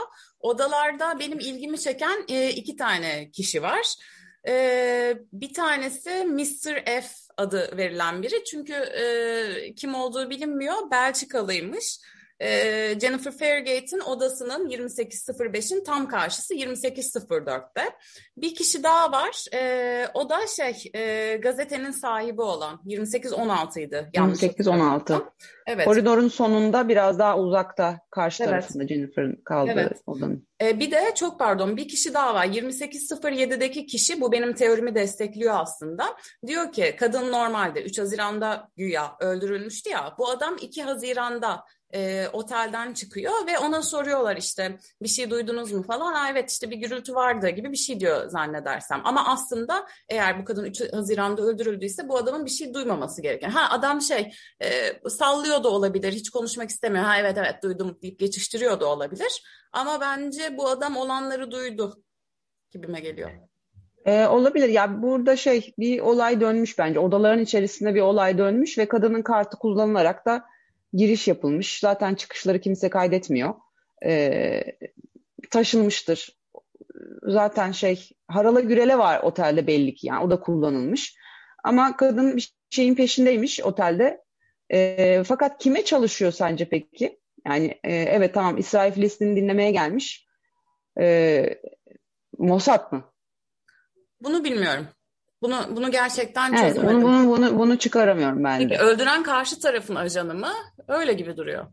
odalarda 0.40 1.18
benim 1.20 1.38
ilgimi 1.38 1.78
çeken 1.78 2.24
e, 2.28 2.50
iki 2.50 2.76
tane 2.76 3.30
kişi 3.30 3.62
var. 3.62 3.94
Ee, 4.48 5.18
bir 5.32 5.54
tanesi 5.54 6.24
Mr. 6.24 6.84
F 6.84 7.08
adı 7.36 7.76
verilen 7.76 8.22
biri. 8.22 8.44
Çünkü 8.44 8.72
e, 8.72 9.74
kim 9.74 9.94
olduğu 9.94 10.30
bilinmiyor. 10.30 10.90
Belçikalıymış. 10.90 12.00
E, 12.40 13.00
Jennifer 13.00 13.32
Fairgate'in 13.32 14.00
odasının 14.00 14.68
28.05'in 14.68 15.84
tam 15.84 16.08
karşısı 16.08 16.54
28.04'te. 16.54 17.82
Bir 18.36 18.54
kişi 18.54 18.82
daha 18.82 19.12
var. 19.12 19.54
E, 19.54 20.08
o 20.14 20.28
da 20.28 20.46
şey 20.46 20.90
e, 20.94 21.36
gazetenin 21.36 21.90
sahibi 21.90 22.42
olan 22.42 22.80
28.16'ydı. 22.86 24.10
28.16. 24.12 25.22
Evet. 25.66 25.84
Koridorun 25.84 26.28
sonunda 26.28 26.88
biraz 26.88 27.18
daha 27.18 27.38
uzakta 27.38 28.00
karşı 28.10 28.42
evet. 28.42 28.52
tarafında 28.52 28.86
Jennifer'ın 28.86 29.42
kaldığı 29.44 29.70
evet. 29.70 30.02
odanın. 30.06 30.48
E, 30.62 30.80
bir 30.80 30.90
de 30.90 31.12
çok 31.14 31.38
pardon 31.38 31.76
bir 31.76 31.88
kişi 31.88 32.14
daha 32.14 32.34
var. 32.34 32.46
28.07'deki 32.46 33.86
kişi 33.86 34.20
bu 34.20 34.32
benim 34.32 34.52
teorimi 34.52 34.94
destekliyor 34.94 35.54
aslında. 35.58 36.16
Diyor 36.46 36.72
ki 36.72 36.96
kadın 36.98 37.32
normalde 37.32 37.82
3 37.82 37.98
Haziran'da 37.98 38.68
güya 38.76 39.16
öldürülmüştü 39.20 39.90
ya. 39.90 40.14
Bu 40.18 40.30
adam 40.30 40.56
2 40.60 40.82
Haziran'da 40.82 41.64
e, 41.94 42.28
otelden 42.32 42.92
çıkıyor 42.92 43.32
ve 43.46 43.58
ona 43.58 43.82
soruyorlar 43.82 44.36
işte 44.36 44.78
bir 45.02 45.08
şey 45.08 45.30
duydunuz 45.30 45.72
mu 45.72 45.82
falan. 45.82 46.12
Ha, 46.12 46.28
evet 46.30 46.50
işte 46.50 46.70
bir 46.70 46.76
gürültü 46.76 47.14
vardı 47.14 47.48
gibi 47.48 47.72
bir 47.72 47.76
şey 47.76 48.00
diyor 48.00 48.28
zannedersem. 48.28 49.00
Ama 49.04 49.28
aslında 49.28 49.86
eğer 50.08 50.40
bu 50.40 50.44
kadın 50.44 50.64
3 50.64 50.92
Haziran'da 50.92 51.42
öldürüldüyse 51.42 52.08
bu 52.08 52.16
adamın 52.16 52.44
bir 52.44 52.50
şey 52.50 52.74
duymaması 52.74 53.22
gereken. 53.22 53.50
Ha 53.50 53.68
adam 53.70 54.00
şey 54.00 54.32
e, 54.60 54.68
sallıyor 55.08 55.64
da 55.64 55.68
olabilir 55.68 56.12
hiç 56.12 56.30
konuşmak 56.30 56.70
istemiyor. 56.70 57.04
Ha 57.04 57.18
evet 57.18 57.38
evet 57.38 57.62
duydum 57.62 57.98
deyip 58.02 58.18
geçiştiriyor 58.18 58.80
da 58.80 58.86
olabilir. 58.86 59.42
Ama 59.72 60.00
bence 60.00 60.56
bu 60.56 60.68
adam 60.68 60.96
olanları 60.96 61.50
duydu 61.50 62.02
gibime 62.70 63.00
geliyor. 63.00 63.30
Ee, 64.04 64.26
olabilir. 64.26 64.68
Ya 64.68 65.02
burada 65.02 65.36
şey 65.36 65.74
bir 65.78 66.00
olay 66.00 66.40
dönmüş 66.40 66.78
bence. 66.78 66.98
Odaların 66.98 67.42
içerisinde 67.42 67.94
bir 67.94 68.00
olay 68.00 68.38
dönmüş 68.38 68.78
ve 68.78 68.88
kadının 68.88 69.22
kartı 69.22 69.56
kullanılarak 69.56 70.26
da 70.26 70.44
giriş 70.92 71.28
yapılmış. 71.28 71.78
Zaten 71.80 72.14
çıkışları 72.14 72.60
kimse 72.60 72.90
kaydetmiyor. 72.90 73.54
E, 74.04 74.62
taşınmıştır. 75.50 76.38
Zaten 77.22 77.72
şey 77.72 78.10
harala 78.28 78.60
gürele 78.60 78.98
var 78.98 79.20
otelde 79.22 79.66
belli 79.66 79.94
ki 79.94 80.06
yani 80.06 80.24
o 80.24 80.30
da 80.30 80.40
kullanılmış. 80.40 81.16
Ama 81.64 81.96
kadın 81.96 82.36
bir 82.36 82.54
şeyin 82.70 82.94
peşindeymiş 82.94 83.60
otelde. 83.60 84.24
E, 84.70 85.22
fakat 85.26 85.58
kime 85.58 85.84
çalışıyor 85.84 86.32
sence 86.32 86.68
peki? 86.68 87.20
Yani 87.46 87.80
e, 87.84 87.94
evet 87.94 88.34
tamam 88.34 88.58
İsrail 88.58 88.92
Filistin'i 88.92 89.36
dinlemeye 89.36 89.70
gelmiş. 89.70 90.26
e, 91.00 91.44
Mossad 92.38 92.92
mı? 92.92 93.04
Bunu 94.20 94.44
bilmiyorum. 94.44 94.86
Bunu 95.42 95.56
bunu 95.70 95.90
gerçekten 95.90 96.52
evet, 96.52 96.74
çözemedim. 96.74 97.02
Bunu, 97.02 97.28
bunu, 97.28 97.58
bunu, 97.58 97.78
çıkaramıyorum 97.78 98.44
ben 98.44 98.58
Peki 98.58 98.70
de. 98.70 98.78
öldüren 98.78 99.22
karşı 99.22 99.60
tarafın 99.60 99.94
ajanı 99.94 100.34
mı? 100.34 100.52
Öyle 100.88 101.12
gibi 101.12 101.36
duruyor. 101.36 101.66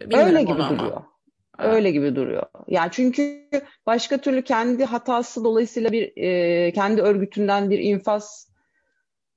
Bilmiyorum 0.00 0.26
Öyle 0.26 0.42
gibi 0.42 0.62
ama. 0.62 0.78
duruyor. 0.78 1.02
Öyle 1.58 1.90
gibi 1.90 2.16
duruyor. 2.16 2.42
Yani 2.68 2.88
çünkü 2.92 3.48
başka 3.86 4.18
türlü 4.18 4.44
kendi 4.44 4.84
hatası 4.84 5.44
dolayısıyla 5.44 5.92
bir 5.92 6.12
e, 6.16 6.72
kendi 6.72 7.02
örgütünden 7.02 7.70
bir 7.70 7.78
infaz 7.78 8.52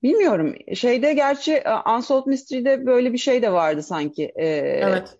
bilmiyorum. 0.03 0.55
Şeyde 0.75 1.13
gerçi 1.13 1.53
e, 1.53 1.73
Unsolved 1.95 2.25
Mystery'de 2.25 2.85
böyle 2.85 3.13
bir 3.13 3.17
şey 3.17 3.41
de 3.41 3.51
vardı 3.51 3.83
sanki. 3.83 4.31
E, 4.35 4.45
Evet. 4.47 5.17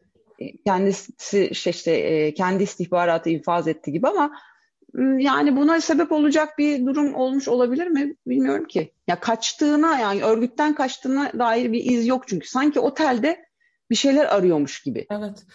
kendisi 0.65 1.45
işte, 1.45 1.69
işte 1.69 1.91
e, 1.91 2.33
kendi 2.33 2.63
istihbaratı 2.63 3.29
infaz 3.29 3.67
etti 3.67 3.91
gibi 3.91 4.07
ama 4.07 4.31
yani 5.17 5.55
buna 5.55 5.81
sebep 5.81 6.11
olacak 6.11 6.57
bir 6.57 6.85
durum 6.85 7.15
olmuş 7.15 7.47
olabilir 7.47 7.87
mi? 7.87 8.15
Bilmiyorum 8.27 8.65
ki. 8.65 8.91
Ya 9.07 9.19
kaçtığına 9.19 9.99
yani 9.99 10.23
örgütten 10.23 10.75
kaçtığına 10.75 11.31
dair 11.39 11.71
bir 11.71 11.83
iz 11.83 12.07
yok 12.07 12.27
çünkü. 12.27 12.47
Sanki 12.47 12.79
otelde 12.79 13.45
bir 13.89 13.95
şeyler 13.95 14.25
arıyormuş 14.25 14.83
gibi. 14.83 15.07
Evet. 15.11 15.45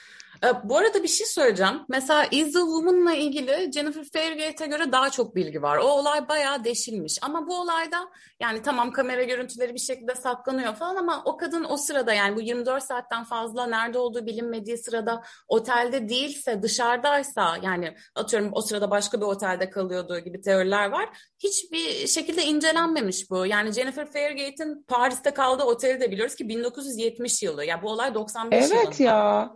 E, 0.44 0.48
Bu 0.68 0.76
arada 0.78 1.02
bir 1.02 1.08
şey 1.08 1.26
söyleyeceğim. 1.26 1.74
Mesela 1.88 2.24
Is 2.30 2.52
the 2.52 2.58
Woman'la 2.58 3.14
ilgili 3.14 3.72
Jennifer 3.72 4.04
Fairgate'e 4.12 4.66
göre 4.66 4.92
daha 4.92 5.10
çok 5.10 5.36
bilgi 5.36 5.62
var. 5.62 5.76
O 5.76 5.82
olay 5.82 6.28
bayağı 6.28 6.64
deşilmiş. 6.64 7.18
Ama 7.22 7.46
bu 7.46 7.60
olayda 7.60 7.96
yani 8.40 8.62
tamam 8.62 8.92
kamera 8.92 9.22
görüntüleri 9.22 9.74
bir 9.74 9.78
şekilde 9.80 10.14
saklanıyor 10.14 10.74
falan 10.74 10.96
ama 10.96 11.22
o 11.24 11.36
kadın 11.36 11.66
o 11.68 11.76
sırada 11.76 12.12
yani 12.14 12.36
bu 12.36 12.40
24 12.40 12.82
saatten 12.82 13.24
fazla 13.24 13.66
nerede 13.66 13.98
olduğu 13.98 14.26
bilinmediği 14.26 14.78
sırada 14.78 15.22
otelde 15.48 16.08
değilse 16.08 16.62
dışarıdaysa 16.62 17.56
yani 17.62 17.94
atıyorum 18.14 18.50
o 18.52 18.60
sırada 18.60 18.90
başka 18.90 19.20
bir 19.20 19.26
otelde 19.26 19.70
kalıyordu 19.70 20.18
gibi 20.18 20.40
teoriler 20.40 20.90
var. 20.90 21.08
Hiçbir 21.38 22.06
şekilde 22.06 22.44
incelenmemiş 22.44 23.30
bu. 23.30 23.46
Yani 23.46 23.72
Jennifer 23.72 24.12
Fairgate'in 24.12 24.82
Paris'te 24.88 25.30
kaldığı 25.30 25.64
oteli 25.64 26.00
de 26.00 26.10
biliyoruz 26.10 26.34
ki 26.34 26.48
1970 26.48 27.42
yılı. 27.42 27.64
Ya 27.64 27.82
bu 27.82 27.90
olay 27.90 28.14
95 28.14 28.58
Evet 28.64 29.00
yılında. 29.00 29.02
ya. 29.02 29.52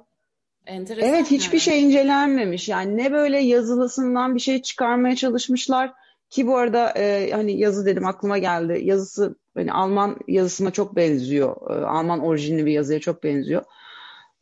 Enteresan 0.66 1.08
Evet 1.08 1.30
hiçbir 1.30 1.52
yani. 1.52 1.60
şey 1.60 1.82
incelenmemiş. 1.82 2.68
Yani 2.68 2.96
ne 2.96 3.12
böyle 3.12 3.38
yazılısından 3.38 4.34
bir 4.34 4.40
şey 4.40 4.62
çıkarmaya 4.62 5.16
çalışmışlar 5.16 5.92
ki 6.30 6.46
bu 6.46 6.56
arada 6.56 6.90
e, 6.90 7.30
hani 7.32 7.58
yazı 7.58 7.86
dedim 7.86 8.06
aklıma 8.06 8.38
geldi. 8.38 8.80
Yazısı 8.82 9.36
hani 9.54 9.72
Alman 9.72 10.16
yazısına 10.28 10.70
çok 10.70 10.96
benziyor. 10.96 11.70
E, 11.70 11.84
Alman 11.84 12.20
orijinli 12.20 12.66
bir 12.66 12.72
yazıya 12.72 13.00
çok 13.00 13.24
benziyor. 13.24 13.64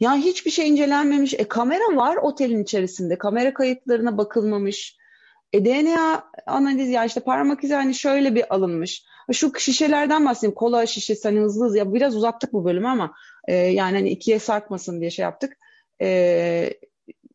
Ya 0.00 0.14
hiçbir 0.14 0.50
şey 0.50 0.68
incelenmemiş. 0.68 1.34
E 1.34 1.44
kamera 1.44 1.96
var 1.96 2.16
otelin 2.16 2.62
içerisinde. 2.62 3.18
Kamera 3.18 3.54
kayıtlarına 3.54 4.18
bakılmamış. 4.18 4.96
E 5.52 5.64
DNA 5.64 6.24
analiz 6.46 6.88
ya 6.88 7.04
işte 7.04 7.20
parmak 7.20 7.64
izi 7.64 7.74
hani 7.74 7.94
şöyle 7.94 8.34
bir 8.34 8.54
alınmış. 8.54 9.04
Şu 9.32 9.52
şişelerden 9.58 10.26
bahsedeyim. 10.26 10.54
Kola 10.54 10.86
şişesi 10.86 11.28
hani 11.28 11.40
hızlı 11.40 11.64
hızlı. 11.64 11.78
Ya 11.78 11.94
biraz 11.94 12.16
uzattık 12.16 12.52
bu 12.52 12.64
bölümü 12.64 12.88
ama 12.88 13.12
e, 13.48 13.54
yani 13.54 13.96
hani 13.96 14.10
ikiye 14.10 14.38
sarkmasın 14.38 15.00
diye 15.00 15.10
şey 15.10 15.22
yaptık. 15.22 15.52
E, 16.00 16.74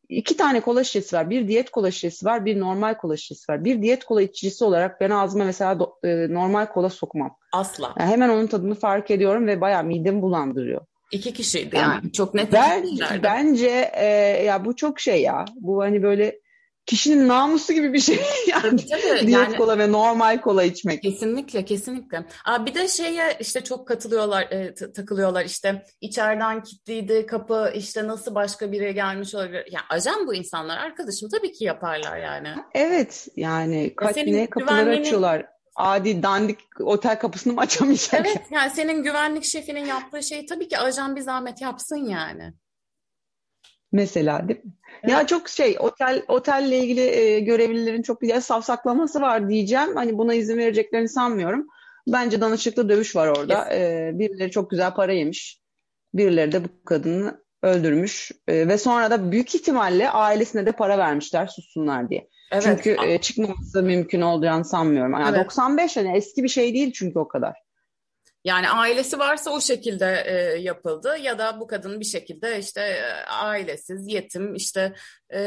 iki 0.10 0.38
tane 0.38 0.62
kola 0.62 0.84
şişesi 0.84 1.16
var. 1.16 1.30
Bir 1.30 1.48
diyet 1.48 1.70
kola 1.70 1.92
şişesi 1.92 2.26
var. 2.26 2.46
Bir 2.46 2.60
normal 2.60 2.94
kola 2.94 3.18
şişesi 3.18 3.52
var. 3.52 3.66
Bir 3.66 3.82
diyet 3.82 4.06
kola 4.06 4.22
içicisi 4.22 4.64
olarak 4.64 5.02
ben 5.02 5.10
ağzıma 5.10 5.46
mesela 5.46 5.72
do- 5.72 6.08
e, 6.08 6.34
normal 6.34 6.66
kola 6.66 6.90
sokmam. 6.90 7.38
Asla. 7.54 7.94
Yani 8.00 8.10
hemen 8.10 8.30
onun 8.30 8.48
tadını 8.48 8.76
fark 8.76 9.12
ediyorum 9.12 9.48
ve 9.48 9.62
bayağı 9.62 9.84
midemi 9.84 10.22
bulandırıyor. 10.22 10.82
İki 11.12 11.34
kişiydi 11.34 11.76
Yani 11.76 11.94
yani. 11.94 12.12
Çok 12.12 12.34
net 12.34 12.54
Ben, 12.54 12.86
bence 13.24 13.92
e, 13.94 14.06
ya 14.46 14.66
bu 14.66 14.76
çok 14.76 15.00
şey 15.00 15.22
ya. 15.22 15.46
Bu 15.56 15.82
hani 15.82 16.04
böyle 16.04 16.40
kişinin 16.88 17.28
namusu 17.28 17.74
gibi 17.74 17.94
bir 17.94 18.00
şey 18.00 18.20
yani. 18.48 18.86
Tabii. 18.86 19.28
Diyet 19.28 19.30
Yani 19.30 19.58
kola 19.58 19.78
ve 19.78 19.92
normal 19.92 20.42
kola 20.42 20.64
içmek. 20.64 21.02
kesinlikle 21.04 21.66
kesinlikle. 21.66 22.26
Aa, 22.46 22.66
bir 22.66 22.74
de 22.76 22.88
şeye 22.88 23.38
işte 23.40 23.64
çok 23.64 23.88
katılıyorlar, 23.88 24.42
e, 24.42 24.74
takılıyorlar 24.94 25.46
işte 25.46 25.84
içeriden 26.02 26.64
kilitliydi 26.64 27.26
kapı 27.26 27.72
işte 27.76 28.08
nasıl 28.08 28.36
başka 28.36 28.72
biri 28.72 28.94
gelmiş 28.94 29.36
olabilir. 29.36 29.66
Ya 29.72 29.80
ajan 29.90 30.28
bu 30.28 30.34
insanlar 30.36 30.78
arkadaşım 30.78 31.30
tabii 31.30 31.52
ki 31.52 31.64
yaparlar 31.66 32.18
yani. 32.18 32.50
Evet 32.74 33.28
yani 33.36 33.94
kaç 33.96 34.14
senin 34.14 34.34
ne 34.38 34.50
kapıları 34.50 34.82
güvenliğini- 34.82 35.00
açıyorlar. 35.02 35.46
Adi 35.76 36.24
dandik 36.24 36.60
otel 36.80 37.20
kapısını 37.20 37.54
mı 37.54 37.62
açamayacak? 37.62 38.14
Evet 38.28 38.42
yani 38.52 38.72
senin 38.76 39.04
güvenlik 39.04 39.44
şefinin 39.44 39.86
yaptığı 39.86 40.24
şeyi 40.24 40.46
tabii 40.46 40.68
ki 40.68 40.78
ajan 40.78 41.16
bir 41.16 41.22
zahmet 41.22 41.62
yapsın 41.62 42.06
yani. 42.10 42.54
Mesela 43.98 44.48
değil 44.48 44.66
mi? 44.66 44.72
Evet. 45.04 45.14
Ya 45.14 45.28
çok 45.28 45.50
şey 45.50 45.76
otel 45.80 46.24
otelle 46.28 46.78
ilgili 46.78 47.02
e, 47.02 47.40
görevlilerin 47.40 48.02
çok 48.02 48.22
bir 48.22 48.42
safsaklaması 48.42 49.22
var 49.22 49.50
diyeceğim. 49.50 49.96
Hani 49.96 50.18
buna 50.18 50.34
izin 50.34 50.58
vereceklerini 50.58 51.10
sanmıyorum. 51.10 51.68
Bence 52.08 52.42
danışıklı 52.42 52.90
dövüş 52.90 53.16
var 53.16 53.28
orada. 53.28 53.74
E, 53.76 54.12
birileri 54.14 54.52
çok 54.52 54.70
güzel 54.70 54.94
para 54.94 55.14
yemiş. 55.14 55.62
Birileri 56.14 56.52
de 56.52 56.64
bu 56.64 56.68
kadını 56.86 57.42
öldürmüş. 57.64 58.32
E, 58.48 58.68
ve 58.68 58.78
sonra 58.78 59.12
da 59.12 59.32
büyük 59.32 59.56
ihtimalle 59.56 60.10
ailesine 60.10 60.66
de 60.66 60.72
para 60.72 60.98
vermişler 60.98 61.48
sussunlar 61.48 62.10
diye. 62.10 62.28
Evet. 62.52 62.64
Çünkü 62.64 62.98
e, 63.06 63.18
çıkmaması 63.18 63.84
mümkün 63.84 64.22
olacağını 64.22 64.66
sanmıyorum. 64.66 65.14
Yani 65.14 65.36
Evet. 65.36 65.46
95 65.46 65.98
hani 65.98 66.18
eski 66.18 66.44
bir 66.44 66.50
şey 66.50 66.74
değil 66.74 66.92
çünkü 66.96 67.20
o 67.20 67.28
kadar. 67.28 67.67
Yani 68.48 68.70
ailesi 68.70 69.20
varsa 69.20 69.52
o 69.52 69.62
şekilde 69.62 70.24
e, 70.26 70.62
yapıldı 70.62 71.18
ya 71.22 71.40
da 71.40 71.60
bu 71.60 71.68
kadın 71.68 72.00
bir 72.00 72.06
şekilde 72.06 72.60
işte 72.60 72.82
e, 72.82 73.30
ailesiz, 73.30 74.14
yetim, 74.14 74.56
işte 74.56 74.94
e, 75.34 75.40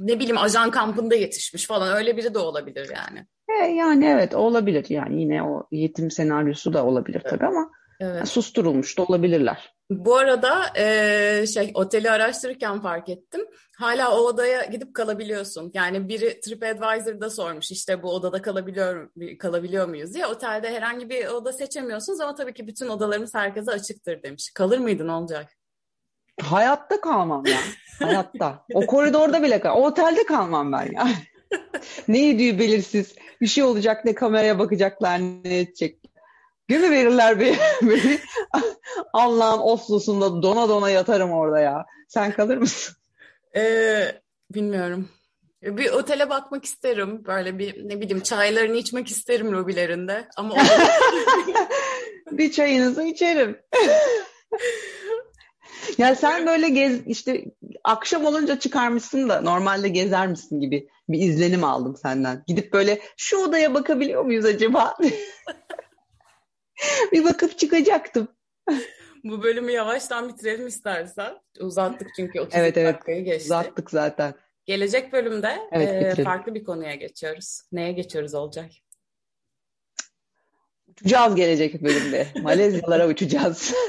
ne 0.00 0.18
bileyim 0.18 0.38
ajan 0.38 0.70
kampında 0.70 1.14
yetişmiş 1.14 1.66
falan 1.66 1.96
öyle 1.96 2.16
biri 2.16 2.34
de 2.34 2.38
olabilir 2.38 2.90
yani. 2.96 3.26
E, 3.48 3.66
yani 3.66 4.06
evet 4.06 4.34
olabilir. 4.34 4.86
Yani 4.88 5.20
yine 5.20 5.42
o 5.42 5.66
yetim 5.72 6.10
senaryosu 6.10 6.72
da 6.72 6.84
olabilir 6.84 7.20
tabii 7.20 7.46
ama 7.46 7.70
Evet. 8.00 8.28
susturulmuş 8.28 8.98
da 8.98 9.02
olabilirler. 9.02 9.74
Bu 9.90 10.16
arada 10.16 10.78
e, 10.78 11.46
şey 11.46 11.70
oteli 11.74 12.10
araştırırken 12.10 12.80
fark 12.80 13.08
ettim. 13.08 13.40
Hala 13.78 14.18
o 14.18 14.24
odaya 14.24 14.64
gidip 14.64 14.94
kalabiliyorsun. 14.94 15.70
Yani 15.74 16.08
biri 16.08 16.40
TripAdvisor'da 16.40 17.30
sormuş 17.30 17.70
işte 17.70 18.02
bu 18.02 18.10
odada 18.14 18.42
kalabiliyor 18.42 19.10
kalabiliyor 19.38 19.88
muyuz 19.88 20.14
diye. 20.14 20.26
Otelde 20.26 20.70
herhangi 20.70 21.10
bir 21.10 21.26
oda 21.26 21.52
seçemiyorsunuz 21.52 22.20
ama 22.20 22.34
tabii 22.34 22.54
ki 22.54 22.66
bütün 22.66 22.88
odalarımız 22.88 23.34
herkese 23.34 23.70
açıktır 23.70 24.22
demiş. 24.22 24.50
Kalır 24.54 24.78
mıydın 24.78 25.08
olacak? 25.08 25.58
Hayatta 26.42 27.00
kalmam 27.00 27.46
ya. 27.46 27.58
Hayatta. 27.98 28.64
O 28.74 28.86
koridorda 28.86 29.42
bile 29.42 29.60
kal. 29.60 29.76
O 29.76 29.86
otelde 29.86 30.26
kalmam 30.26 30.72
ben 30.72 30.92
ya. 30.92 31.08
ne 32.08 32.18
yediği 32.18 32.58
belirsiz. 32.58 33.14
Bir 33.40 33.46
şey 33.46 33.64
olacak 33.64 34.04
ne 34.04 34.14
kameraya 34.14 34.58
bakacaklar 34.58 35.20
ne 35.20 35.58
edecek. 35.58 36.07
Gömü 36.68 36.90
verirler 36.90 37.40
beni. 37.40 37.56
beni. 37.82 38.18
Allah'ın 39.12 39.60
Oslo'sunda 39.62 40.42
dona 40.42 40.68
dona 40.68 40.90
yatarım 40.90 41.32
orada 41.32 41.60
ya. 41.60 41.86
Sen 42.08 42.32
kalır 42.32 42.56
mısın? 42.56 42.94
Ee, 43.56 44.20
bilmiyorum. 44.54 45.08
Bir 45.62 45.90
otele 45.90 46.30
bakmak 46.30 46.64
isterim. 46.64 47.24
Böyle 47.26 47.58
bir 47.58 47.88
ne 47.88 48.00
bileyim 48.00 48.22
çaylarını 48.22 48.76
içmek 48.76 49.10
isterim 49.10 49.52
lobilerinde. 49.52 50.28
Ama 50.36 50.54
o 50.54 50.58
Bir 52.38 52.52
çayınızı 52.52 53.02
içerim. 53.02 53.58
Ya 55.98 56.14
sen 56.14 56.46
böyle 56.46 56.68
gez 56.68 57.06
işte 57.06 57.44
akşam 57.84 58.24
olunca 58.24 58.58
çıkarmışsın 58.58 59.28
da 59.28 59.40
normalde 59.40 59.88
gezer 59.88 60.28
misin 60.28 60.60
gibi 60.60 60.88
bir 61.08 61.20
izlenim 61.20 61.64
aldım 61.64 61.96
senden. 61.96 62.44
Gidip 62.46 62.72
böyle 62.72 63.00
şu 63.16 63.36
odaya 63.36 63.74
bakabiliyor 63.74 64.24
muyuz 64.24 64.44
acaba? 64.44 64.96
bir 67.12 67.24
bakıp 67.24 67.58
çıkacaktım. 67.58 68.28
bu 69.24 69.42
bölümü 69.42 69.72
yavaştan 69.72 70.28
bitirelim 70.28 70.66
istersen. 70.66 71.34
Uzattık 71.60 72.08
çünkü 72.16 72.40
30 72.40 72.54
Evet, 72.54 72.76
evet. 72.76 72.94
dakikayı 72.94 73.24
geçti. 73.24 73.44
Uzattık 73.44 73.90
zaten. 73.90 74.34
Gelecek 74.66 75.12
bölümde 75.12 75.58
Evet, 75.72 75.88
e, 75.88 75.96
bitirelim. 75.96 76.24
farklı 76.24 76.54
bir 76.54 76.64
konuya 76.64 76.94
geçiyoruz. 76.94 77.60
Neye 77.72 77.92
geçiyoruz 77.92 78.34
olacak? 78.34 78.70
Uçacağız 80.86 81.34
gelecek 81.34 81.82
bölümde. 81.82 82.26
Malezyalara 82.42 83.08
uçacağız. 83.08 83.74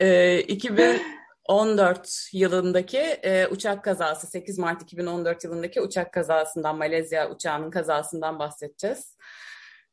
E, 0.00 0.40
2014 0.40 2.28
yılındaki 2.32 2.98
e, 2.98 3.46
uçak 3.46 3.84
kazası, 3.84 4.26
8 4.26 4.58
Mart 4.58 4.82
2014 4.82 5.44
yılındaki 5.44 5.80
uçak 5.80 6.12
kazasından, 6.12 6.76
Malezya 6.76 7.30
uçağının 7.30 7.70
kazasından 7.70 8.38
bahsedeceğiz. 8.38 9.16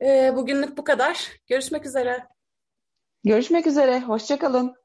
E, 0.04 0.36
bugünlük 0.36 0.78
bu 0.78 0.84
kadar. 0.84 1.32
Görüşmek 1.48 1.86
üzere. 1.86 2.28
Görüşmek 3.24 3.68
üzere. 3.68 4.00
Hoşçakalın. 4.00 4.76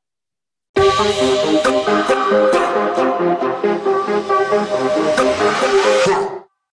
Ha! 6.07 6.38